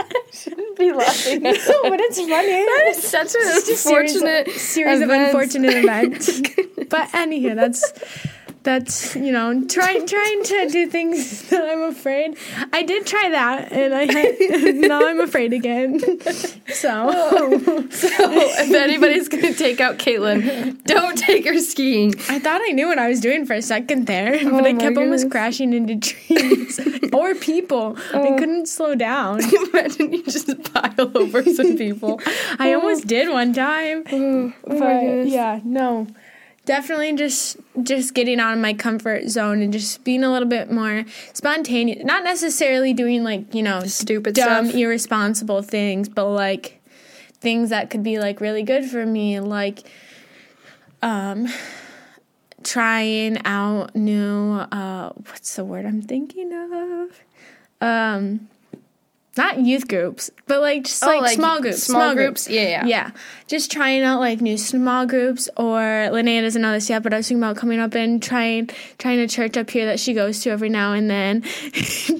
shouldn't 0.32 0.78
be 0.78 0.92
laughing. 0.92 1.46
At 1.46 1.54
no, 1.54 1.82
but 1.82 2.00
it's 2.00 2.18
funny. 2.18 2.30
That 2.30 2.86
is 2.88 3.02
such 3.02 3.34
an 3.34 3.40
It's 3.42 3.66
just 3.66 3.70
a 3.70 3.76
series, 3.76 4.14
unfortunate 4.14 4.50
series 4.58 5.00
of 5.00 5.10
unfortunate 5.10 5.74
events. 5.76 6.40
but 6.88 7.08
anywho, 7.10 7.54
that's 7.54 7.92
that's 8.62 9.16
you 9.16 9.32
know 9.32 9.64
trying 9.66 10.06
trying 10.06 10.44
to 10.44 10.68
do 10.68 10.86
things 10.86 11.42
that 11.50 11.62
I'm 11.62 11.82
afraid. 11.82 12.36
I 12.72 12.82
did 12.82 13.06
try 13.06 13.30
that, 13.30 13.72
and 13.72 13.94
I 13.94 14.04
had, 14.12 14.74
now 14.76 15.06
I'm 15.06 15.20
afraid 15.20 15.52
again. 15.52 16.00
So 16.72 17.10
oh. 17.12 17.88
So 17.90 18.08
if 18.08 18.72
anybody's 18.72 19.28
gonna 19.28 19.52
take 19.52 19.80
out 19.80 19.98
Caitlin, 19.98 20.82
don't 20.84 21.16
take 21.16 21.44
her 21.46 21.58
skiing. 21.58 22.14
I 22.28 22.38
thought 22.38 22.60
I 22.62 22.72
knew 22.72 22.86
what 22.86 22.98
I 22.98 23.08
was 23.08 23.20
doing 23.20 23.44
for 23.46 23.52
a 23.52 23.62
second 23.62 24.06
there, 24.06 24.32
but 24.32 24.52
Oh 24.52 24.58
I 24.58 24.72
my 24.72 24.80
kept 24.80 24.96
almost 24.96 25.30
crashing 25.30 25.74
into 25.74 25.98
trees 25.98 26.80
or 27.12 27.34
people. 27.34 27.96
I 28.14 28.28
oh. 28.28 28.38
couldn't 28.38 28.66
slow 28.66 28.94
down. 28.94 29.40
Imagine 29.42 30.12
you 30.12 30.24
just 30.24 30.48
pile 30.72 31.12
over 31.16 31.42
some 31.44 31.76
people. 31.76 32.20
I 32.58 32.72
almost 32.72 33.06
did 33.06 33.28
one 33.28 33.52
time. 33.52 34.04
Oh 34.10 34.52
but 34.64 35.26
yeah, 35.28 35.60
no. 35.62 36.06
Definitely 36.64 37.14
just 37.16 37.56
just 37.82 38.14
getting 38.14 38.38
out 38.38 38.52
of 38.52 38.60
my 38.60 38.72
comfort 38.72 39.28
zone 39.28 39.62
and 39.62 39.72
just 39.72 40.04
being 40.04 40.22
a 40.22 40.30
little 40.30 40.48
bit 40.48 40.70
more 40.70 41.04
spontaneous. 41.32 42.04
Not 42.04 42.22
necessarily 42.22 42.92
doing 42.92 43.24
like, 43.24 43.52
you 43.54 43.62
know, 43.62 43.80
Stupid 43.80 44.34
dumb, 44.34 44.66
stuff. 44.66 44.78
irresponsible 44.78 45.62
things, 45.62 46.08
but 46.08 46.28
like 46.28 46.80
things 47.40 47.70
that 47.70 47.90
could 47.90 48.04
be 48.04 48.20
like 48.20 48.40
really 48.40 48.62
good 48.62 48.84
for 48.84 49.04
me, 49.04 49.40
like 49.40 49.80
um 51.02 51.48
trying 52.62 53.44
out 53.44 53.96
new 53.96 54.52
uh 54.52 55.10
what's 55.14 55.56
the 55.56 55.64
word 55.64 55.84
I'm 55.84 56.00
thinking 56.00 56.52
of? 56.52 57.20
Um 57.80 58.48
not 59.36 59.58
youth 59.60 59.88
groups, 59.88 60.30
but 60.46 60.60
like 60.60 60.84
just 60.84 61.02
Oh, 61.02 61.06
like, 61.06 61.20
like 61.22 61.36
small 61.36 61.60
groups. 61.60 61.82
small 61.84 62.14
groups? 62.14 62.48
Yeah, 62.50 62.62
yeah. 62.68 62.84
Yeah. 62.86 63.10
Just 63.46 63.70
trying 63.72 64.02
out 64.02 64.20
like 64.20 64.40
new 64.42 64.58
small 64.58 65.06
groups 65.06 65.48
or 65.56 65.78
Linnea 65.80 66.42
doesn't 66.42 66.60
know 66.60 66.72
this 66.72 66.90
yet, 66.90 67.02
but 67.02 67.14
I 67.14 67.18
was 67.18 67.28
thinking 67.28 67.42
about 67.42 67.56
coming 67.56 67.78
up 67.80 67.94
and 67.94 68.22
trying 68.22 68.68
trying 68.98 69.20
a 69.20 69.28
church 69.28 69.56
up 69.56 69.70
here 69.70 69.86
that 69.86 69.98
she 70.00 70.12
goes 70.12 70.40
to 70.40 70.50
every 70.50 70.68
now 70.68 70.92
and 70.92 71.08
then. 71.10 71.42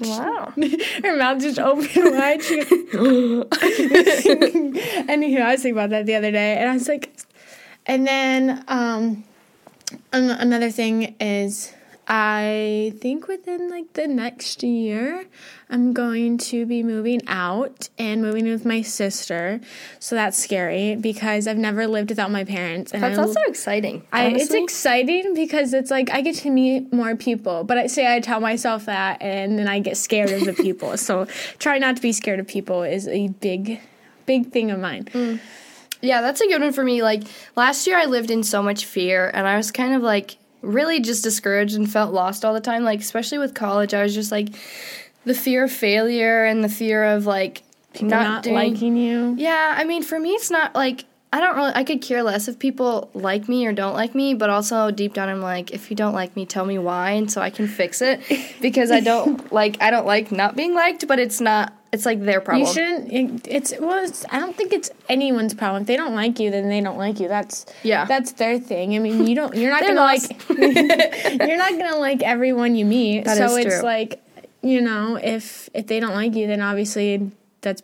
Wow. 0.01 0.53
Her 1.03 1.15
mouth 1.17 1.41
just 1.41 1.59
opened 1.59 1.89
wide. 1.95 2.41
Anywho, 4.13 5.41
I 5.41 5.51
was 5.51 5.61
thinking 5.61 5.71
about 5.77 5.89
that 5.91 6.05
the 6.05 6.15
other 6.15 6.31
day, 6.31 6.57
and 6.57 6.69
I 6.69 6.73
was 6.73 6.87
like, 6.87 7.11
and 7.85 8.07
then 8.07 8.63
um, 8.67 9.23
an- 10.11 10.31
another 10.31 10.71
thing 10.71 11.15
is, 11.19 11.73
I 12.07 12.93
think 12.99 13.27
within 13.27 13.69
like 13.69 13.93
the 13.93 14.07
next 14.07 14.61
year, 14.61 15.25
I'm 15.69 15.93
going 15.93 16.37
to 16.39 16.65
be 16.65 16.83
moving 16.83 17.21
out 17.27 17.89
and 17.97 18.21
moving 18.21 18.45
with 18.45 18.65
my 18.65 18.81
sister. 18.81 19.61
So 19.99 20.15
that's 20.15 20.37
scary 20.37 20.95
because 20.95 21.47
I've 21.47 21.57
never 21.57 21.87
lived 21.87 22.09
without 22.09 22.29
my 22.29 22.43
parents, 22.43 22.91
and 22.91 23.01
That's 23.01 23.17
I 23.17 23.21
also 23.21 23.39
exciting. 23.47 24.05
I, 24.11 24.27
it's 24.27 24.53
exciting 24.53 25.33
because 25.33 25.73
it's 25.73 25.89
like 25.89 26.11
I 26.11 26.21
get 26.21 26.35
to 26.37 26.49
meet 26.49 26.91
more 26.91 27.15
people, 27.15 27.63
but 27.63 27.77
I 27.77 27.87
say 27.87 28.13
I 28.13 28.19
tell 28.19 28.41
myself 28.41 28.85
that 28.85 29.21
and 29.21 29.57
then 29.57 29.69
I 29.69 29.79
get 29.79 29.95
scared 29.95 30.31
of 30.31 30.43
the 30.43 30.53
people. 30.63 30.97
So 30.97 31.25
try 31.57 31.77
not 31.77 31.95
to 31.95 32.01
be 32.01 32.11
scared 32.11 32.39
of 32.39 32.47
people 32.47 32.83
is 32.83 33.07
a 33.07 33.29
big, 33.29 33.79
big 34.25 34.51
thing 34.51 34.71
of 34.71 34.79
mine. 34.79 35.05
Mm. 35.05 35.39
Yeah, 36.01 36.19
that's 36.19 36.41
a 36.41 36.47
good 36.47 36.61
one 36.61 36.73
for 36.73 36.83
me. 36.83 37.01
Like 37.01 37.23
last 37.55 37.87
year, 37.87 37.97
I 37.97 38.05
lived 38.05 38.29
in 38.29 38.43
so 38.43 38.61
much 38.61 38.85
fear, 38.85 39.31
and 39.33 39.47
I 39.47 39.55
was 39.55 39.71
kind 39.71 39.93
of 39.93 40.01
like 40.01 40.35
really 40.63 40.99
just 40.99 41.23
discouraged 41.23 41.75
and 41.75 41.91
felt 41.91 42.13
lost 42.13 42.43
all 42.43 42.53
the 42.53 42.61
time. 42.61 42.83
Like 42.83 43.01
especially 43.01 43.37
with 43.37 43.53
college, 43.53 43.93
I 43.93 44.01
was 44.01 44.15
just 44.15 44.31
like 44.31 44.49
the 45.25 45.33
fear 45.35 45.65
of 45.65 45.71
failure 45.71 46.45
and 46.45 46.63
the 46.63 46.69
fear 46.69 47.03
of 47.03 47.25
like 47.25 47.61
People 47.93 48.09
not, 48.09 48.41
doing- 48.43 48.55
liking 48.55 48.97
you. 48.97 49.35
Yeah, 49.37 49.75
I 49.77 49.83
mean, 49.83 50.01
for 50.01 50.19
me, 50.19 50.31
it's 50.31 50.49
not 50.49 50.73
like 50.73 51.05
I 51.31 51.39
don't 51.39 51.55
really. 51.55 51.71
I 51.73 51.83
could 51.83 52.01
care 52.01 52.21
less 52.23 52.47
if 52.47 52.59
people 52.59 53.09
like 53.15 53.49
me 53.49 53.65
or 53.65 53.73
don't 53.73 53.93
like 53.93 54.13
me, 54.13 54.33
but 54.35 54.49
also 54.51 54.91
deep 54.91 55.13
down, 55.15 55.29
I'm 55.29 55.41
like, 55.41 55.71
if 55.71 55.89
you 55.89 55.95
don't 55.95 56.13
like 56.13 56.35
me, 56.35 56.45
tell 56.45 56.63
me 56.65 56.77
why, 56.77 57.11
and 57.11 57.31
so 57.31 57.41
I 57.41 57.49
can 57.49 57.67
fix 57.67 58.01
it. 58.01 58.21
Because 58.61 58.91
I 58.91 58.99
don't 58.99 59.51
like. 59.51 59.81
I 59.81 59.89
don't 59.91 60.05
like 60.05 60.31
not 60.31 60.55
being 60.55 60.73
liked, 60.75 61.07
but 61.07 61.19
it's 61.19 61.41
not. 61.41 61.73
It's 61.93 62.05
like 62.05 62.21
their 62.23 62.41
problem. 62.41 62.65
You 62.67 62.73
shouldn't. 62.73 63.13
it- 63.13 63.47
It's 63.47 63.73
well. 63.79 64.03
It's, 64.03 64.25
I 64.31 64.39
don't 64.39 64.55
think 64.57 64.73
it's 64.73 64.89
anyone's 65.07 65.53
problem. 65.53 65.83
If 65.83 65.87
they 65.87 65.95
don't 65.95 66.15
like 66.15 66.39
you, 66.39 66.49
then 66.51 66.67
they 66.67 66.81
don't 66.81 66.97
like 66.97 67.19
you. 67.19 67.27
That's 67.27 67.65
Yeah. 67.83 68.05
That's 68.05 68.31
their 68.33 68.59
thing. 68.59 68.95
I 68.95 68.99
mean, 68.99 69.27
you 69.27 69.35
don't. 69.35 69.55
You're 69.55 69.69
not 69.71 69.81
gonna 69.87 69.93
lost. 70.01 70.31
like. 70.49 70.49
you're 71.47 71.57
not 71.57 71.71
gonna 71.77 71.97
like 71.97 72.21
everyone 72.23 72.75
you 72.75 72.83
meet. 72.85 73.25
That 73.25 73.37
so 73.37 73.55
it's 73.55 73.75
true. 73.75 73.83
like, 73.83 74.21
you 74.61 74.81
know, 74.81 75.15
if 75.15 75.69
if 75.73 75.87
they 75.87 75.99
don't 75.99 76.15
like 76.15 76.33
you, 76.35 76.47
then 76.47 76.61
obviously 76.61 77.31
that's 77.61 77.81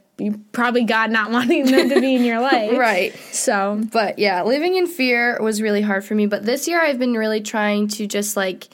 probably 0.52 0.84
God 0.84 1.12
not 1.12 1.32
wanting 1.38 1.66
them 1.66 1.88
to 1.90 2.02
be 2.02 2.16
in 2.16 2.24
your 2.26 2.42
life. 2.42 2.78
right. 2.78 3.16
So, 3.32 3.82
But 3.94 4.20
yeah, 4.20 4.44
living 4.44 4.76
in 4.76 4.88
fear 4.88 5.38
was 5.42 5.62
really 5.62 5.82
hard 5.82 6.04
for 6.04 6.16
me. 6.16 6.26
But 6.26 6.44
this 6.46 6.68
year 6.68 6.82
I've 6.82 7.00
been 7.00 7.14
really 7.14 7.40
trying 7.42 7.88
to 7.90 8.06
just 8.08 8.36
like 8.36 8.68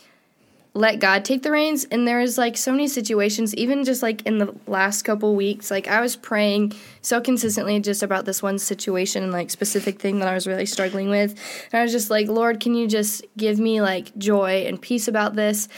let 0.75 0.99
God 0.99 1.23
take 1.23 1.41
the 1.41 1.51
reins. 1.51 1.85
And 1.85 2.05
there's 2.05 2.38
like 2.38 2.57
so 2.57 2.71
many 2.71 2.88
situations, 2.89 3.55
even 3.55 3.85
just 3.85 4.03
like 4.03 4.21
in 4.23 4.38
the 4.38 4.53
last 4.67 5.03
couple 5.03 5.33
weeks, 5.33 5.71
like 5.71 5.88
I 5.88 6.01
was 6.01 6.17
praying 6.17 6.73
so 7.01 7.21
consistently 7.21 7.79
just 7.79 8.03
about 8.03 8.25
this 8.25 8.43
one 8.43 8.59
situation 8.59 9.23
and 9.23 9.31
like 9.31 9.49
specific 9.49 9.99
thing 9.99 10.19
that 10.19 10.27
I 10.27 10.33
was 10.33 10.45
really 10.45 10.65
struggling 10.65 11.09
with. 11.09 11.31
And 11.71 11.79
I 11.79 11.81
was 11.81 11.93
just 11.93 12.09
like, 12.09 12.27
Lord, 12.27 12.59
can 12.59 12.75
you 12.75 12.88
just 12.88 13.23
give 13.38 13.57
me 13.57 13.81
like 13.81 14.15
joy 14.17 14.65
and 14.67 14.79
peace 14.79 15.07
about 15.07 15.35
this? 15.35 15.69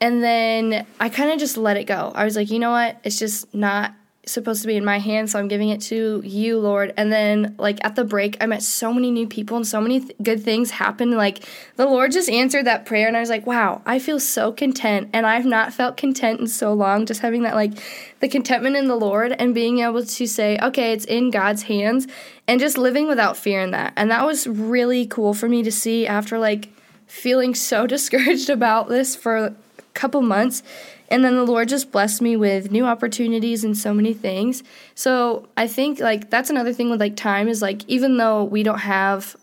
And 0.00 0.22
then 0.22 0.86
I 1.00 1.08
kind 1.08 1.32
of 1.32 1.38
just 1.40 1.56
let 1.56 1.76
it 1.76 1.84
go. 1.84 2.12
I 2.14 2.24
was 2.24 2.36
like, 2.36 2.50
you 2.50 2.60
know 2.60 2.70
what? 2.70 3.00
It's 3.02 3.18
just 3.18 3.52
not 3.52 3.92
supposed 4.26 4.62
to 4.62 4.68
be 4.68 4.76
in 4.76 4.84
my 4.84 4.98
hands, 4.98 5.32
so 5.32 5.38
I'm 5.38 5.48
giving 5.48 5.68
it 5.68 5.80
to 5.82 6.22
you, 6.24 6.58
Lord. 6.58 6.92
And 6.96 7.12
then, 7.12 7.54
like, 7.58 7.84
at 7.84 7.96
the 7.96 8.04
break, 8.04 8.36
I 8.40 8.46
met 8.46 8.62
so 8.62 8.92
many 8.92 9.10
new 9.10 9.26
people 9.26 9.56
and 9.56 9.66
so 9.66 9.80
many 9.80 10.00
th- 10.00 10.16
good 10.22 10.42
things 10.42 10.70
happened. 10.70 11.12
Like, 11.16 11.44
the 11.76 11.86
Lord 11.86 12.12
just 12.12 12.28
answered 12.28 12.66
that 12.66 12.86
prayer, 12.86 13.06
and 13.06 13.16
I 13.16 13.20
was 13.20 13.30
like, 13.30 13.46
wow, 13.46 13.82
I 13.86 13.98
feel 13.98 14.20
so 14.20 14.52
content. 14.52 15.10
And 15.12 15.26
I've 15.26 15.46
not 15.46 15.72
felt 15.72 15.96
content 15.96 16.40
in 16.40 16.46
so 16.46 16.72
long, 16.72 17.06
just 17.06 17.20
having 17.20 17.42
that, 17.42 17.54
like, 17.54 17.72
the 18.20 18.28
contentment 18.28 18.76
in 18.76 18.88
the 18.88 18.96
Lord 18.96 19.32
and 19.32 19.54
being 19.54 19.80
able 19.80 20.04
to 20.04 20.26
say, 20.26 20.58
okay, 20.62 20.92
it's 20.92 21.04
in 21.04 21.30
God's 21.30 21.62
hands, 21.64 22.06
and 22.46 22.60
just 22.60 22.78
living 22.78 23.08
without 23.08 23.36
fear 23.36 23.60
in 23.60 23.70
that. 23.72 23.92
And 23.96 24.10
that 24.10 24.26
was 24.26 24.46
really 24.46 25.06
cool 25.06 25.34
for 25.34 25.48
me 25.48 25.62
to 25.62 25.72
see 25.72 26.06
after, 26.06 26.38
like, 26.38 26.68
feeling 27.06 27.54
so 27.54 27.86
discouraged 27.86 28.50
about 28.50 28.88
this 28.88 29.14
for 29.14 29.54
couple 29.94 30.20
months 30.20 30.62
and 31.08 31.24
then 31.24 31.36
the 31.36 31.44
lord 31.44 31.68
just 31.68 31.92
blessed 31.92 32.20
me 32.20 32.36
with 32.36 32.70
new 32.70 32.84
opportunities 32.84 33.62
and 33.64 33.76
so 33.78 33.94
many 33.94 34.12
things. 34.12 34.62
So 34.94 35.48
i 35.56 35.66
think 35.66 36.00
like 36.00 36.30
that's 36.30 36.50
another 36.50 36.72
thing 36.72 36.90
with 36.90 37.00
like 37.00 37.16
time 37.16 37.48
is 37.48 37.62
like 37.62 37.82
even 37.88 38.16
though 38.16 38.44
we 38.44 38.62
don't 38.62 38.80
have 38.80 39.36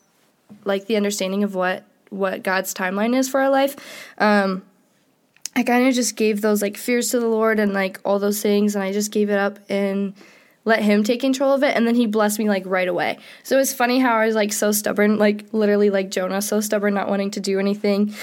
like 0.65 0.85
the 0.87 0.95
understanding 0.97 1.43
of 1.43 1.55
what 1.55 1.83
what 2.09 2.43
god's 2.43 2.73
timeline 2.73 3.15
is 3.15 3.29
for 3.29 3.39
our 3.39 3.49
life 3.49 3.75
um 4.17 4.61
i 5.55 5.63
kind 5.63 5.87
of 5.87 5.93
just 5.93 6.15
gave 6.17 6.41
those 6.41 6.61
like 6.61 6.75
fears 6.75 7.09
to 7.09 7.19
the 7.19 7.27
lord 7.27 7.57
and 7.59 7.73
like 7.73 7.99
all 8.03 8.19
those 8.19 8.41
things 8.41 8.75
and 8.75 8.83
i 8.83 8.91
just 8.91 9.11
gave 9.11 9.29
it 9.29 9.39
up 9.39 9.57
and 9.69 10.13
let 10.63 10.83
him 10.83 11.03
take 11.03 11.19
control 11.21 11.53
of 11.53 11.63
it 11.63 11.75
and 11.75 11.87
then 11.87 11.95
he 11.95 12.05
blessed 12.05 12.37
me 12.37 12.47
like 12.47 12.63
right 12.67 12.87
away. 12.87 13.17
So 13.41 13.57
it's 13.57 13.73
funny 13.73 13.99
how 13.99 14.15
i 14.15 14.25
was 14.25 14.35
like 14.35 14.53
so 14.53 14.71
stubborn 14.71 15.17
like 15.17 15.45
literally 15.53 15.89
like 15.89 16.11
jonah 16.11 16.41
so 16.41 16.59
stubborn 16.61 16.93
not 16.93 17.09
wanting 17.09 17.31
to 17.31 17.39
do 17.39 17.59
anything 17.59 18.13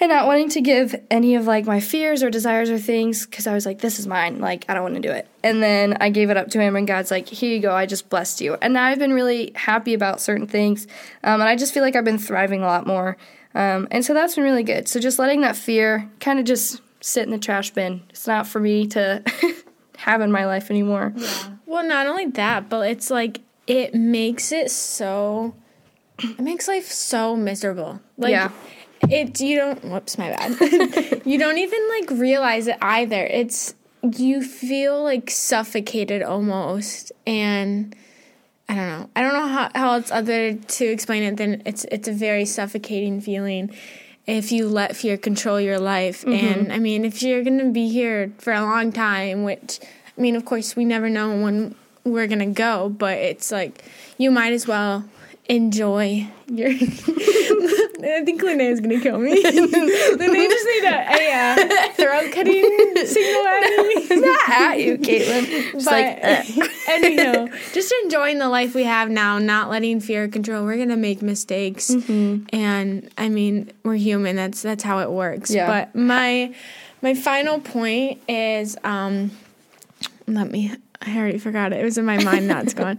and 0.00 0.10
not 0.10 0.26
wanting 0.26 0.48
to 0.50 0.60
give 0.60 0.94
any 1.10 1.34
of 1.34 1.46
like 1.46 1.66
my 1.66 1.80
fears 1.80 2.22
or 2.22 2.30
desires 2.30 2.70
or 2.70 2.78
things 2.78 3.26
because 3.26 3.46
I 3.46 3.54
was 3.54 3.66
like, 3.66 3.80
this 3.80 3.98
is 3.98 4.06
mine. 4.06 4.38
Like, 4.38 4.64
I 4.68 4.74
don't 4.74 4.82
want 4.82 4.94
to 4.94 5.00
do 5.00 5.10
it. 5.10 5.26
And 5.42 5.62
then 5.62 5.96
I 6.00 6.10
gave 6.10 6.30
it 6.30 6.36
up 6.36 6.48
to 6.50 6.60
him, 6.60 6.76
and 6.76 6.86
God's 6.86 7.10
like, 7.10 7.28
here 7.28 7.52
you 7.52 7.60
go. 7.60 7.74
I 7.74 7.86
just 7.86 8.08
blessed 8.08 8.40
you. 8.40 8.54
And 8.54 8.74
now 8.74 8.84
I've 8.84 8.98
been 8.98 9.12
really 9.12 9.52
happy 9.54 9.94
about 9.94 10.20
certain 10.20 10.46
things. 10.46 10.86
Um, 11.24 11.40
and 11.40 11.48
I 11.48 11.56
just 11.56 11.74
feel 11.74 11.82
like 11.82 11.96
I've 11.96 12.04
been 12.04 12.18
thriving 12.18 12.62
a 12.62 12.66
lot 12.66 12.86
more. 12.86 13.16
Um, 13.54 13.88
and 13.90 14.04
so 14.04 14.14
that's 14.14 14.36
been 14.36 14.44
really 14.44 14.62
good. 14.62 14.88
So 14.88 15.00
just 15.00 15.18
letting 15.18 15.40
that 15.40 15.56
fear 15.56 16.08
kind 16.20 16.38
of 16.38 16.44
just 16.44 16.80
sit 17.00 17.24
in 17.24 17.30
the 17.30 17.38
trash 17.38 17.70
bin. 17.70 18.02
It's 18.10 18.26
not 18.26 18.46
for 18.46 18.60
me 18.60 18.86
to 18.88 19.22
have 19.96 20.20
in 20.20 20.30
my 20.30 20.46
life 20.46 20.70
anymore. 20.70 21.12
Yeah. 21.16 21.48
Well, 21.66 21.86
not 21.86 22.06
only 22.06 22.26
that, 22.26 22.68
but 22.68 22.88
it's 22.88 23.10
like 23.10 23.40
it 23.66 23.94
makes 23.94 24.52
it 24.52 24.70
so. 24.70 25.54
It 26.20 26.40
makes 26.40 26.66
life 26.66 26.86
so 26.86 27.36
miserable. 27.36 28.00
Like, 28.16 28.32
yeah 28.32 28.50
it 29.02 29.40
you 29.40 29.56
don't 29.56 29.84
whoops 29.84 30.18
my 30.18 30.30
bad 30.30 31.22
you 31.24 31.38
don't 31.38 31.58
even 31.58 31.88
like 31.88 32.10
realize 32.10 32.66
it 32.66 32.76
either 32.80 33.24
it's 33.24 33.74
you 34.16 34.42
feel 34.42 35.02
like 35.02 35.30
suffocated 35.30 36.22
almost 36.22 37.12
and 37.26 37.94
i 38.68 38.74
don't 38.74 38.86
know 38.86 39.08
i 39.16 39.22
don't 39.22 39.34
know 39.34 39.46
how, 39.46 39.70
how 39.74 39.92
else 39.94 40.10
other 40.10 40.54
to 40.54 40.84
explain 40.84 41.22
it 41.22 41.36
than 41.36 41.62
it's 41.64 41.84
it's 41.90 42.08
a 42.08 42.12
very 42.12 42.44
suffocating 42.44 43.20
feeling 43.20 43.70
if 44.26 44.52
you 44.52 44.68
let 44.68 44.94
fear 44.94 45.16
control 45.16 45.60
your 45.60 45.78
life 45.78 46.22
mm-hmm. 46.22 46.32
and 46.32 46.72
i 46.72 46.78
mean 46.78 47.04
if 47.04 47.22
you're 47.22 47.44
gonna 47.44 47.70
be 47.70 47.88
here 47.88 48.32
for 48.38 48.52
a 48.52 48.62
long 48.62 48.92
time 48.92 49.44
which 49.44 49.80
i 50.16 50.20
mean 50.20 50.36
of 50.36 50.44
course 50.44 50.76
we 50.76 50.84
never 50.84 51.08
know 51.08 51.40
when 51.42 51.74
we're 52.04 52.26
gonna 52.26 52.46
go 52.46 52.88
but 52.88 53.16
it's 53.18 53.50
like 53.50 53.84
you 54.16 54.30
might 54.30 54.52
as 54.52 54.66
well 54.66 55.04
enjoy 55.48 56.28
your. 56.46 56.70
I 58.02 58.24
think 58.24 58.42
Linnea 58.42 58.70
is 58.70 58.80
gonna 58.80 59.00
kill 59.00 59.18
me. 59.18 59.42
Linnea 59.42 60.48
just 60.48 60.66
need 60.66 60.84
a, 60.84 61.06
a 61.10 61.32
uh, 61.32 61.92
throat 61.92 62.32
cutting 62.32 62.96
signal 63.06 63.46
at 63.46 63.60
me. 63.86 64.16
Not 64.20 64.48
at 64.48 64.80
you, 64.80 64.98
Caitlin. 64.98 65.72
Just 65.72 65.84
but 65.84 65.92
like, 65.92 66.18
uh. 66.22 66.68
anyhow, 66.88 67.48
just 67.72 67.92
enjoying 68.04 68.38
the 68.38 68.48
life 68.48 68.74
we 68.74 68.84
have 68.84 69.10
now, 69.10 69.38
not 69.38 69.68
letting 69.68 70.00
fear 70.00 70.28
control. 70.28 70.64
We're 70.64 70.78
gonna 70.78 70.96
make 70.96 71.22
mistakes, 71.22 71.90
mm-hmm. 71.90 72.46
and 72.54 73.10
I 73.18 73.28
mean, 73.28 73.72
we're 73.82 73.96
human. 73.96 74.36
That's 74.36 74.62
that's 74.62 74.84
how 74.84 75.00
it 75.00 75.10
works. 75.10 75.50
Yeah. 75.50 75.66
But 75.66 75.94
my 75.94 76.54
my 77.02 77.14
final 77.14 77.60
point 77.60 78.22
is, 78.28 78.76
um, 78.84 79.32
let 80.26 80.50
me 80.50 80.72
I 81.02 81.16
already 81.16 81.38
forgot 81.38 81.72
it. 81.72 81.80
It 81.80 81.84
was 81.84 81.98
in 81.98 82.04
my 82.04 82.22
mind. 82.22 82.48
Now 82.48 82.60
it's 82.60 82.74
gone. 82.74 82.98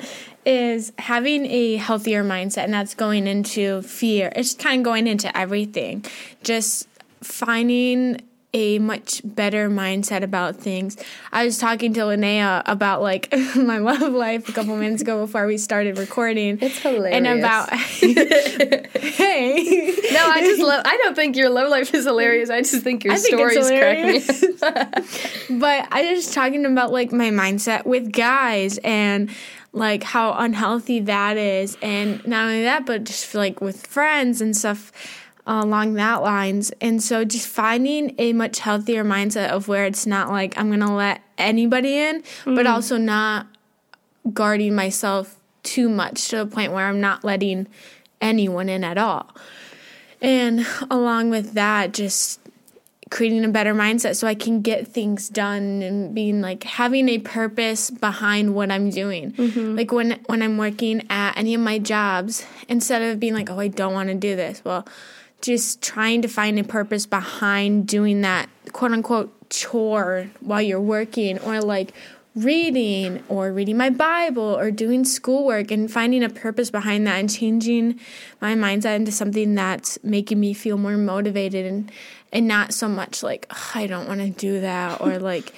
Is 0.51 0.91
having 0.97 1.45
a 1.45 1.75
healthier 1.75 2.23
mindset, 2.23 2.63
and 2.63 2.73
that's 2.73 2.95
going 2.95 3.27
into 3.27 3.83
fear. 3.83 4.31
It's 4.35 4.55
kind 4.55 4.79
of 4.79 4.83
going 4.83 5.05
into 5.05 5.37
everything. 5.37 6.03
Just 6.41 6.87
finding 7.21 8.19
a 8.53 8.79
much 8.79 9.21
better 9.23 9.69
mindset 9.69 10.23
about 10.23 10.55
things. 10.55 10.97
I 11.31 11.45
was 11.45 11.59
talking 11.59 11.93
to 11.93 12.01
Linnea 12.01 12.63
about 12.65 13.01
like 13.01 13.31
my 13.55 13.77
love 13.77 14.11
life 14.11 14.49
a 14.49 14.51
couple 14.51 14.75
minutes 14.75 15.03
ago 15.03 15.23
before 15.25 15.45
we 15.45 15.59
started 15.59 15.99
recording. 15.99 16.57
It's 16.59 16.79
hilarious. 16.79 17.15
And 17.15 17.27
about 17.27 17.71
hey. 17.73 18.73
No, 20.11 20.29
I 20.29 20.41
just 20.41 20.61
love 20.61 20.81
I 20.83 20.97
don't 21.03 21.15
think 21.15 21.35
your 21.35 21.49
love 21.49 21.69
life 21.69 21.93
is 21.93 22.05
hilarious. 22.05 22.49
I 22.49 22.61
just 22.61 22.81
think 22.83 23.03
your 23.03 23.13
I 23.13 23.17
stories 23.17 23.67
crack 23.67 24.03
me. 24.03 24.23
but 25.59 25.87
I 25.91 26.11
was 26.13 26.33
talking 26.33 26.65
about 26.65 26.91
like 26.91 27.11
my 27.11 27.29
mindset 27.29 27.85
with 27.85 28.11
guys 28.11 28.79
and 28.79 29.29
like 29.71 30.03
how 30.03 30.33
unhealthy 30.33 30.99
that 30.99 31.37
is 31.37 31.77
and 31.81 32.25
not 32.25 32.45
only 32.45 32.63
that 32.63 32.85
but 32.85 33.03
just 33.03 33.35
like 33.35 33.61
with 33.61 33.85
friends 33.85 34.41
and 34.41 34.57
stuff 34.57 34.91
along 35.49 35.95
that 35.95 36.21
lines. 36.21 36.71
And 36.79 37.01
so 37.01 37.25
just 37.25 37.47
finding 37.47 38.13
a 38.19 38.33
much 38.33 38.59
healthier 38.59 39.03
mindset 39.03 39.49
of 39.49 39.67
where 39.67 39.85
it's 39.85 40.05
not 40.05 40.29
like 40.29 40.57
I'm 40.57 40.71
to 40.79 40.93
let 40.93 41.21
anybody 41.37 41.97
in, 41.97 42.21
mm-hmm. 42.21 42.55
but 42.55 42.67
also 42.67 42.97
not 42.97 43.47
guarding 44.31 44.75
myself 44.75 45.37
too 45.63 45.89
much 45.89 46.27
to 46.29 46.37
the 46.37 46.45
point 46.45 46.71
where 46.71 46.85
I'm 46.85 47.01
not 47.01 47.23
letting 47.23 47.67
anyone 48.21 48.69
in 48.69 48.83
at 48.83 48.97
all. 48.97 49.35
And 50.21 50.67
along 50.91 51.31
with 51.31 51.53
that, 51.53 51.93
just 51.93 52.39
creating 53.09 53.43
a 53.43 53.49
better 53.49 53.73
mindset 53.73 54.15
so 54.15 54.27
I 54.27 54.35
can 54.35 54.61
get 54.61 54.87
things 54.87 55.29
done 55.29 55.81
and 55.81 56.13
being 56.13 56.41
like 56.41 56.63
having 56.63 57.09
a 57.09 57.17
purpose 57.19 57.89
behind 57.89 58.53
what 58.53 58.71
I'm 58.71 58.89
doing. 58.89 59.31
Mm-hmm. 59.31 59.75
Like 59.75 59.91
when 59.91 60.19
when 60.27 60.41
I'm 60.41 60.57
working 60.57 61.05
at 61.09 61.37
any 61.37 61.53
of 61.55 61.61
my 61.61 61.79
jobs, 61.79 62.45
instead 62.67 63.01
of 63.01 63.19
being 63.19 63.33
like, 63.33 63.49
"Oh, 63.49 63.59
I 63.59 63.67
don't 63.67 63.93
want 63.93 64.09
to 64.09 64.15
do 64.15 64.35
this." 64.35 64.63
Well, 64.63 64.87
just 65.41 65.81
trying 65.81 66.21
to 66.21 66.27
find 66.27 66.59
a 66.59 66.63
purpose 66.63 67.05
behind 67.05 67.87
doing 67.87 68.21
that 68.21 68.49
quote 68.73 68.91
unquote 68.91 69.33
chore 69.49 70.29
while 70.41 70.61
you're 70.61 70.81
working 70.81 71.39
or 71.39 71.61
like 71.61 71.93
reading 72.35 73.23
or 73.27 73.51
reading 73.51 73.75
my 73.75 73.89
Bible 73.89 74.43
or 74.43 74.71
doing 74.71 75.03
schoolwork 75.03 75.71
and 75.71 75.91
finding 75.91 76.23
a 76.23 76.29
purpose 76.29 76.69
behind 76.69 77.07
that 77.07 77.19
and 77.19 77.29
changing 77.29 77.99
my 78.39 78.53
mindset 78.53 78.95
into 78.95 79.11
something 79.11 79.55
that's 79.55 79.97
making 80.03 80.39
me 80.39 80.53
feel 80.53 80.77
more 80.77 80.95
motivated 80.95 81.65
and 81.65 81.91
and 82.31 82.47
not 82.47 82.73
so 82.73 82.87
much 82.87 83.23
like 83.23 83.51
I 83.75 83.87
don't 83.87 84.07
want 84.07 84.19
to 84.21 84.29
do 84.29 84.61
that 84.61 85.01
or 85.01 85.19
like 85.19 85.53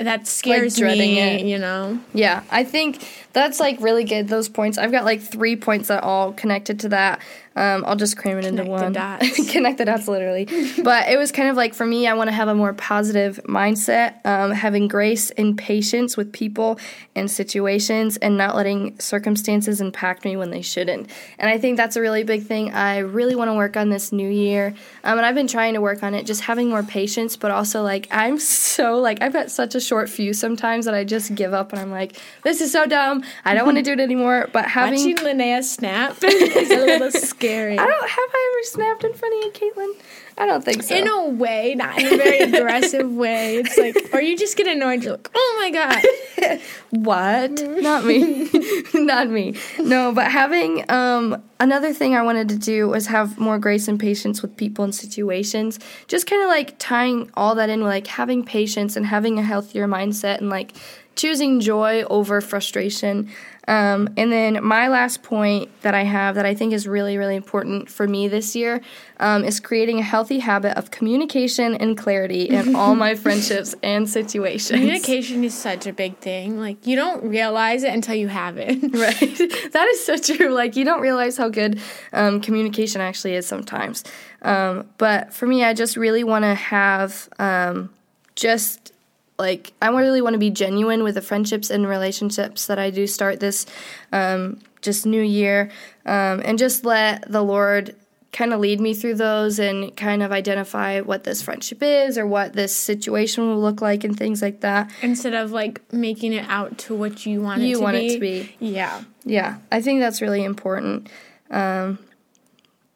that 0.00 0.26
scares 0.26 0.80
like 0.80 0.98
me, 0.98 1.18
it. 1.18 1.46
you 1.46 1.58
know. 1.58 1.98
Yeah, 2.12 2.42
I 2.50 2.64
think 2.64 3.06
that's 3.32 3.60
like 3.60 3.80
really 3.80 4.04
good. 4.04 4.28
Those 4.28 4.48
points. 4.48 4.78
I've 4.78 4.90
got 4.90 5.04
like 5.04 5.22
three 5.22 5.56
points 5.56 5.88
that 5.88 6.02
all 6.02 6.32
connected 6.32 6.80
to 6.80 6.88
that. 6.90 7.20
Um, 7.56 7.84
I'll 7.86 7.96
just 7.96 8.18
cram 8.18 8.38
it 8.38 8.42
Connect 8.42 8.58
into 8.60 8.70
one. 8.70 8.92
The 8.92 8.98
dots. 8.98 9.50
Connect 9.50 9.78
the 9.78 9.86
dots, 9.86 10.06
literally. 10.06 10.44
but 10.84 11.08
it 11.08 11.16
was 11.16 11.32
kind 11.32 11.48
of 11.48 11.56
like 11.56 11.72
for 11.72 11.86
me, 11.86 12.06
I 12.06 12.12
want 12.12 12.28
to 12.28 12.34
have 12.34 12.48
a 12.48 12.54
more 12.54 12.74
positive 12.74 13.40
mindset, 13.48 14.24
um, 14.26 14.50
having 14.50 14.88
grace 14.88 15.30
and 15.30 15.56
patience 15.56 16.18
with 16.18 16.32
people 16.32 16.78
and 17.14 17.30
situations, 17.30 18.18
and 18.18 18.36
not 18.36 18.56
letting 18.56 19.00
circumstances 19.00 19.80
impact 19.80 20.26
me 20.26 20.36
when 20.36 20.50
they 20.50 20.60
shouldn't. 20.60 21.08
And 21.38 21.48
I 21.48 21.56
think 21.56 21.78
that's 21.78 21.96
a 21.96 22.02
really 22.02 22.24
big 22.24 22.44
thing. 22.44 22.74
I 22.74 22.98
really 22.98 23.34
want 23.34 23.48
to 23.48 23.54
work 23.54 23.76
on 23.78 23.88
this 23.88 24.12
new 24.12 24.28
year, 24.28 24.74
um, 25.02 25.16
and 25.16 25.24
I've 25.24 25.34
been 25.34 25.48
trying 25.48 25.74
to 25.74 25.80
work 25.80 26.02
on 26.02 26.14
it, 26.14 26.26
just 26.26 26.42
having 26.42 26.68
more 26.68 26.82
patience, 26.82 27.36
but 27.38 27.50
also 27.50 27.82
like 27.82 28.06
I'm 28.10 28.38
so 28.66 28.98
like 28.98 29.22
I've 29.22 29.32
got 29.32 29.50
such 29.50 29.74
a 29.74 29.80
short 29.80 30.10
fuse 30.10 30.38
sometimes 30.38 30.84
that 30.84 30.94
I 30.94 31.04
just 31.04 31.34
give 31.34 31.54
up, 31.54 31.72
and 31.72 31.80
I'm 31.80 31.90
like, 31.90 32.20
this 32.44 32.60
is 32.60 32.70
so 32.70 32.84
dumb. 32.84 33.24
I 33.46 33.54
don't 33.54 33.64
want 33.64 33.78
to 33.78 33.82
do 33.82 33.92
it 33.92 34.00
anymore. 34.00 34.50
But 34.52 34.66
having 34.66 34.98
watching 34.98 35.16
Linnea 35.16 35.64
snap 35.64 36.18
is 36.22 36.70
a 36.70 36.84
little 36.84 37.10
scary 37.12 37.45
scary. 37.46 37.78
I 37.78 37.86
don't 37.86 38.08
have 38.08 38.30
I 38.32 38.52
ever 38.52 38.66
snapped 38.66 39.04
in 39.04 39.12
front 39.14 39.34
of 39.34 39.44
you, 39.44 39.52
Caitlin? 39.52 39.92
I 40.38 40.46
don't 40.46 40.64
think 40.64 40.82
so. 40.82 40.94
In 40.94 41.08
a 41.08 41.28
way, 41.28 41.74
not 41.74 41.98
in 41.98 42.06
a 42.12 42.16
very 42.16 42.38
aggressive 42.52 43.10
way. 43.10 43.56
It's 43.56 43.76
like, 43.78 43.96
or 44.12 44.20
you 44.20 44.36
just 44.36 44.56
get 44.56 44.66
annoyed. 44.66 45.02
You're 45.02 45.12
like, 45.12 45.30
oh 45.34 45.56
my 45.60 45.70
god. 45.70 46.60
what? 46.90 47.62
Not 47.62 48.04
me. 48.04 48.50
Not 48.94 49.28
me. 49.30 49.54
No, 49.78 50.12
but 50.12 50.30
having 50.30 50.88
um, 50.90 51.42
another 51.58 51.92
thing 51.92 52.14
I 52.14 52.22
wanted 52.22 52.48
to 52.50 52.58
do 52.58 52.88
was 52.88 53.06
have 53.06 53.38
more 53.38 53.58
grace 53.58 53.88
and 53.88 53.98
patience 53.98 54.42
with 54.42 54.56
people 54.56 54.84
and 54.84 54.94
situations. 54.94 55.78
Just 56.08 56.26
kind 56.26 56.42
of 56.42 56.48
like 56.48 56.78
tying 56.78 57.30
all 57.34 57.54
that 57.54 57.70
in 57.70 57.80
with 57.80 57.88
like 57.88 58.06
having 58.06 58.44
patience 58.44 58.96
and 58.96 59.06
having 59.06 59.38
a 59.38 59.42
healthier 59.42 59.86
mindset 59.86 60.38
and 60.38 60.50
like 60.50 60.72
choosing 61.16 61.60
joy 61.60 62.02
over 62.04 62.40
frustration. 62.40 63.30
Um, 63.68 64.08
and 64.16 64.30
then 64.30 64.64
my 64.64 64.88
last 64.88 65.22
point 65.22 65.70
that 65.82 65.94
I 65.94 66.04
have 66.04 66.36
that 66.36 66.46
I 66.46 66.54
think 66.54 66.72
is 66.72 66.86
really, 66.86 67.18
really 67.18 67.34
important 67.34 67.90
for 67.90 68.06
me 68.06 68.28
this 68.28 68.54
year 68.54 68.80
um, 69.18 69.44
is 69.44 69.58
creating 69.58 69.98
a 69.98 70.02
healthy 70.02 70.38
habit 70.38 70.78
of 70.78 70.90
communication 70.90 71.74
and 71.74 71.96
clarity 71.96 72.44
in 72.44 72.76
all 72.76 72.94
my 72.94 73.14
friendships 73.16 73.74
and 73.82 74.08
situations. 74.08 74.78
Communication 74.78 75.42
is 75.42 75.54
such 75.54 75.86
a 75.86 75.92
big 75.92 76.18
thing. 76.18 76.60
Like, 76.60 76.86
you 76.86 76.94
don't 76.94 77.24
realize 77.24 77.82
it 77.82 77.92
until 77.92 78.14
you 78.14 78.28
have 78.28 78.56
it. 78.56 78.82
right. 78.94 79.70
that 79.72 79.88
is 79.88 80.04
so 80.04 80.16
true. 80.16 80.50
Like, 80.50 80.76
you 80.76 80.84
don't 80.84 81.00
realize 81.00 81.36
how 81.36 81.48
good 81.48 81.80
um, 82.12 82.40
communication 82.40 83.00
actually 83.00 83.34
is 83.34 83.46
sometimes. 83.46 84.04
Um, 84.42 84.88
but 84.98 85.32
for 85.32 85.46
me, 85.46 85.64
I 85.64 85.74
just 85.74 85.96
really 85.96 86.22
want 86.22 86.44
to 86.44 86.54
have 86.54 87.28
um, 87.40 87.90
just 88.36 88.92
like 89.38 89.72
I 89.82 89.88
really 89.88 90.22
want 90.22 90.34
to 90.34 90.38
be 90.38 90.50
genuine 90.50 91.02
with 91.02 91.14
the 91.14 91.22
friendships 91.22 91.70
and 91.70 91.86
relationships 91.86 92.66
that 92.66 92.78
I 92.78 92.90
do 92.90 93.06
start 93.06 93.40
this 93.40 93.66
um, 94.12 94.60
just 94.82 95.06
new 95.06 95.22
year, 95.22 95.70
um, 96.04 96.42
and 96.44 96.58
just 96.58 96.84
let 96.84 97.30
the 97.30 97.42
Lord 97.42 97.96
kind 98.32 98.52
of 98.52 98.60
lead 98.60 98.80
me 98.80 98.92
through 98.92 99.14
those 99.14 99.58
and 99.58 99.96
kind 99.96 100.22
of 100.22 100.30
identify 100.30 101.00
what 101.00 101.24
this 101.24 101.40
friendship 101.40 101.82
is 101.82 102.18
or 102.18 102.26
what 102.26 102.52
this 102.52 102.76
situation 102.76 103.48
will 103.48 103.60
look 103.60 103.80
like 103.80 104.04
and 104.04 104.16
things 104.16 104.42
like 104.42 104.60
that. 104.60 104.90
Instead 105.00 105.32
of 105.32 105.52
like 105.52 105.80
making 105.92 106.34
it 106.34 106.44
out 106.48 106.76
to 106.76 106.94
what 106.94 107.24
you 107.24 107.40
want 107.40 107.62
you 107.62 107.76
it 107.76 107.78
to 107.78 107.82
want 107.82 107.96
be. 107.96 108.06
it 108.06 108.14
to 108.14 108.20
be. 108.20 108.56
Yeah. 108.60 109.02
Yeah, 109.24 109.58
I 109.72 109.80
think 109.80 110.00
that's 110.00 110.20
really 110.20 110.44
important. 110.44 111.08
Um, 111.50 111.98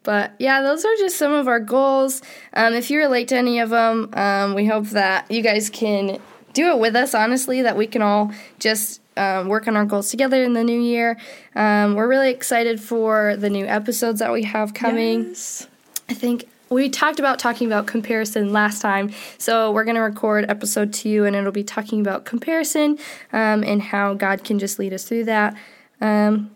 but 0.03 0.33
yeah, 0.39 0.63
those 0.63 0.85
are 0.85 0.95
just 0.97 1.17
some 1.17 1.33
of 1.33 1.49
our 1.49 1.61
goals. 1.61 2.23
Um, 2.53 2.75
if 2.75 2.91
you 2.91 2.99
relate 2.99 3.29
to 3.29 3.37
any 3.37 3.61
of 3.61 3.71
them, 3.71 4.11
um, 4.13 4.55
we 4.55 4.67
hope 4.67 4.89
that 4.89 5.31
you 5.31 5.43
guys 5.43 5.71
can 5.71 6.21
do 6.53 6.71
it 6.71 6.79
with 6.79 6.97
us, 6.97 7.15
honestly, 7.15 7.63
that 7.63 7.77
we 7.77 7.87
can 7.87 8.03
all 8.03 8.33
just 8.59 9.01
um, 9.17 9.49
work 9.49 9.69
on 9.69 9.77
our 9.77 9.85
goals 9.85 10.11
together 10.11 10.43
in 10.43 10.53
the 10.53 10.65
new 10.65 10.81
year. 10.81 11.19
Um, 11.55 11.95
we're 11.95 12.09
really 12.09 12.31
excited 12.31 12.81
for 12.81 13.37
the 13.37 13.51
new 13.51 13.67
episodes 13.67 14.21
that 14.21 14.33
we 14.33 14.45
have 14.45 14.75
coming. 14.75 15.29
Yes. 15.29 15.67
I 16.09 16.15
think 16.15 16.47
we 16.71 16.89
talked 16.89 17.19
about 17.19 17.39
talking 17.39 17.67
about 17.67 17.87
comparison 17.87 18.53
last 18.53 18.81
time, 18.81 19.11
so 19.39 19.73
we're 19.73 19.85
going 19.85 19.97
to 19.97 20.01
record 20.01 20.49
episode 20.49 20.93
two, 20.93 21.25
and 21.25 21.35
it'll 21.35 21.53
be 21.53 21.65
talking 21.65 22.01
about 22.01 22.25
comparison 22.25 22.99
um, 23.33 23.65
and 23.65 23.83
how 23.83 24.15
God 24.15 24.45
can 24.45 24.59
just 24.59 24.79
lead 24.79 24.93
us 24.93 25.05
through 25.05 25.25
that. 25.25 25.57
Um, 26.01 26.55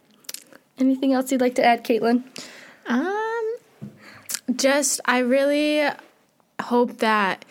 anything 0.78 1.12
else 1.12 1.30
you'd 1.32 1.40
like 1.40 1.56
to 1.56 1.64
add, 1.64 1.84
Caitlin? 1.84 2.22
Um, 2.86 3.56
just 4.54 5.00
I 5.04 5.18
really 5.18 5.88
hope 6.62 6.98
that 6.98 7.44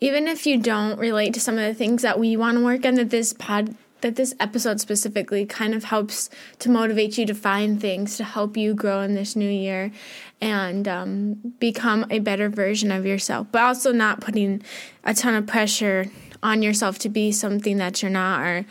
even 0.00 0.26
if 0.26 0.46
you 0.46 0.58
don't 0.58 0.98
relate 0.98 1.34
to 1.34 1.40
some 1.40 1.58
of 1.58 1.64
the 1.64 1.74
things 1.74 2.02
that 2.02 2.18
we 2.18 2.36
want 2.36 2.58
to 2.58 2.64
work 2.64 2.84
on, 2.84 2.94
that 2.94 3.10
this 3.10 3.32
pod 3.32 3.74
that 4.00 4.16
this 4.16 4.34
episode 4.40 4.80
specifically 4.80 5.44
kind 5.44 5.74
of 5.74 5.84
helps 5.84 6.30
to 6.58 6.70
motivate 6.70 7.18
you 7.18 7.26
to 7.26 7.34
find 7.34 7.80
things 7.80 8.16
to 8.16 8.24
help 8.24 8.56
you 8.56 8.74
grow 8.74 9.00
in 9.00 9.14
this 9.14 9.36
new 9.36 9.50
year 9.50 9.92
and 10.40 10.88
um, 10.88 11.34
become 11.58 12.06
a 12.08 12.18
better 12.18 12.48
version 12.48 12.90
of 12.90 13.04
yourself, 13.04 13.46
but 13.52 13.62
also 13.62 13.92
not 13.92 14.20
putting 14.20 14.62
a 15.04 15.12
ton 15.12 15.34
of 15.34 15.46
pressure 15.46 16.06
on 16.42 16.62
yourself 16.62 16.98
to 16.98 17.10
be 17.10 17.30
something 17.30 17.76
that 17.76 18.00
you're 18.00 18.10
not 18.10 18.40
or 18.40 18.64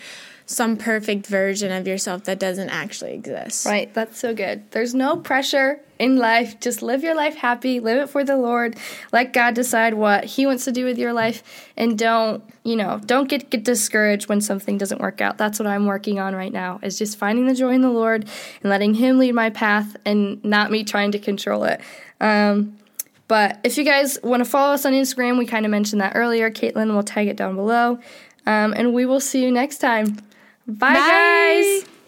some 0.47 0.75
perfect 0.75 1.27
version 1.27 1.71
of 1.71 1.87
yourself 1.87 2.23
that 2.23 2.39
doesn't 2.39 2.69
actually 2.69 3.13
exist. 3.13 3.67
Right, 3.67 3.93
that's 3.93 4.17
so 4.17 4.33
good. 4.33 4.63
There's 4.71 4.95
no 4.95 5.17
pressure 5.17 5.79
in 5.99 6.17
life. 6.17 6.59
Just 6.59 6.81
live 6.81 7.03
your 7.03 7.13
life 7.13 7.35
happy, 7.35 7.79
live 7.79 8.01
it 8.01 8.09
for 8.09 8.23
the 8.23 8.37
Lord. 8.37 8.77
Let 9.11 9.33
God 9.33 9.53
decide 9.53 9.93
what 9.93 10.23
He 10.23 10.45
wants 10.45 10.65
to 10.65 10.71
do 10.71 10.85
with 10.85 10.97
your 10.97 11.13
life, 11.13 11.43
and 11.77 11.97
don't, 11.97 12.43
you 12.63 12.75
know, 12.75 12.99
don't 13.05 13.29
get, 13.29 13.49
get 13.49 13.63
discouraged 13.63 14.29
when 14.29 14.41
something 14.41 14.77
doesn't 14.77 15.01
work 15.01 15.21
out. 15.21 15.37
That's 15.37 15.59
what 15.59 15.67
I'm 15.67 15.85
working 15.85 16.19
on 16.19 16.33
right 16.33 16.51
now, 16.51 16.79
is 16.81 16.97
just 16.97 17.17
finding 17.17 17.45
the 17.45 17.53
joy 17.53 17.71
in 17.71 17.81
the 17.81 17.91
Lord 17.91 18.27
and 18.61 18.69
letting 18.69 18.95
Him 18.95 19.19
lead 19.19 19.35
my 19.35 19.49
path 19.49 19.95
and 20.05 20.43
not 20.43 20.71
me 20.71 20.83
trying 20.83 21.11
to 21.11 21.19
control 21.19 21.65
it. 21.65 21.81
Um, 22.19 22.77
but 23.27 23.59
if 23.63 23.77
you 23.77 23.83
guys 23.83 24.17
want 24.23 24.43
to 24.43 24.49
follow 24.49 24.73
us 24.73 24.85
on 24.85 24.93
Instagram, 24.93 25.37
we 25.37 25.45
kind 25.45 25.65
of 25.65 25.69
mentioned 25.69 26.01
that 26.01 26.13
earlier. 26.15 26.49
Caitlin 26.49 26.93
will 26.93 27.03
tag 27.03 27.27
it 27.27 27.37
down 27.37 27.55
below. 27.55 27.99
Um, 28.47 28.73
and 28.73 28.93
we 28.93 29.05
will 29.05 29.19
see 29.19 29.43
you 29.43 29.51
next 29.51 29.77
time. 29.77 30.15
Bye, 30.65 30.93
Bye. 30.93 31.81
guys. 31.83 31.98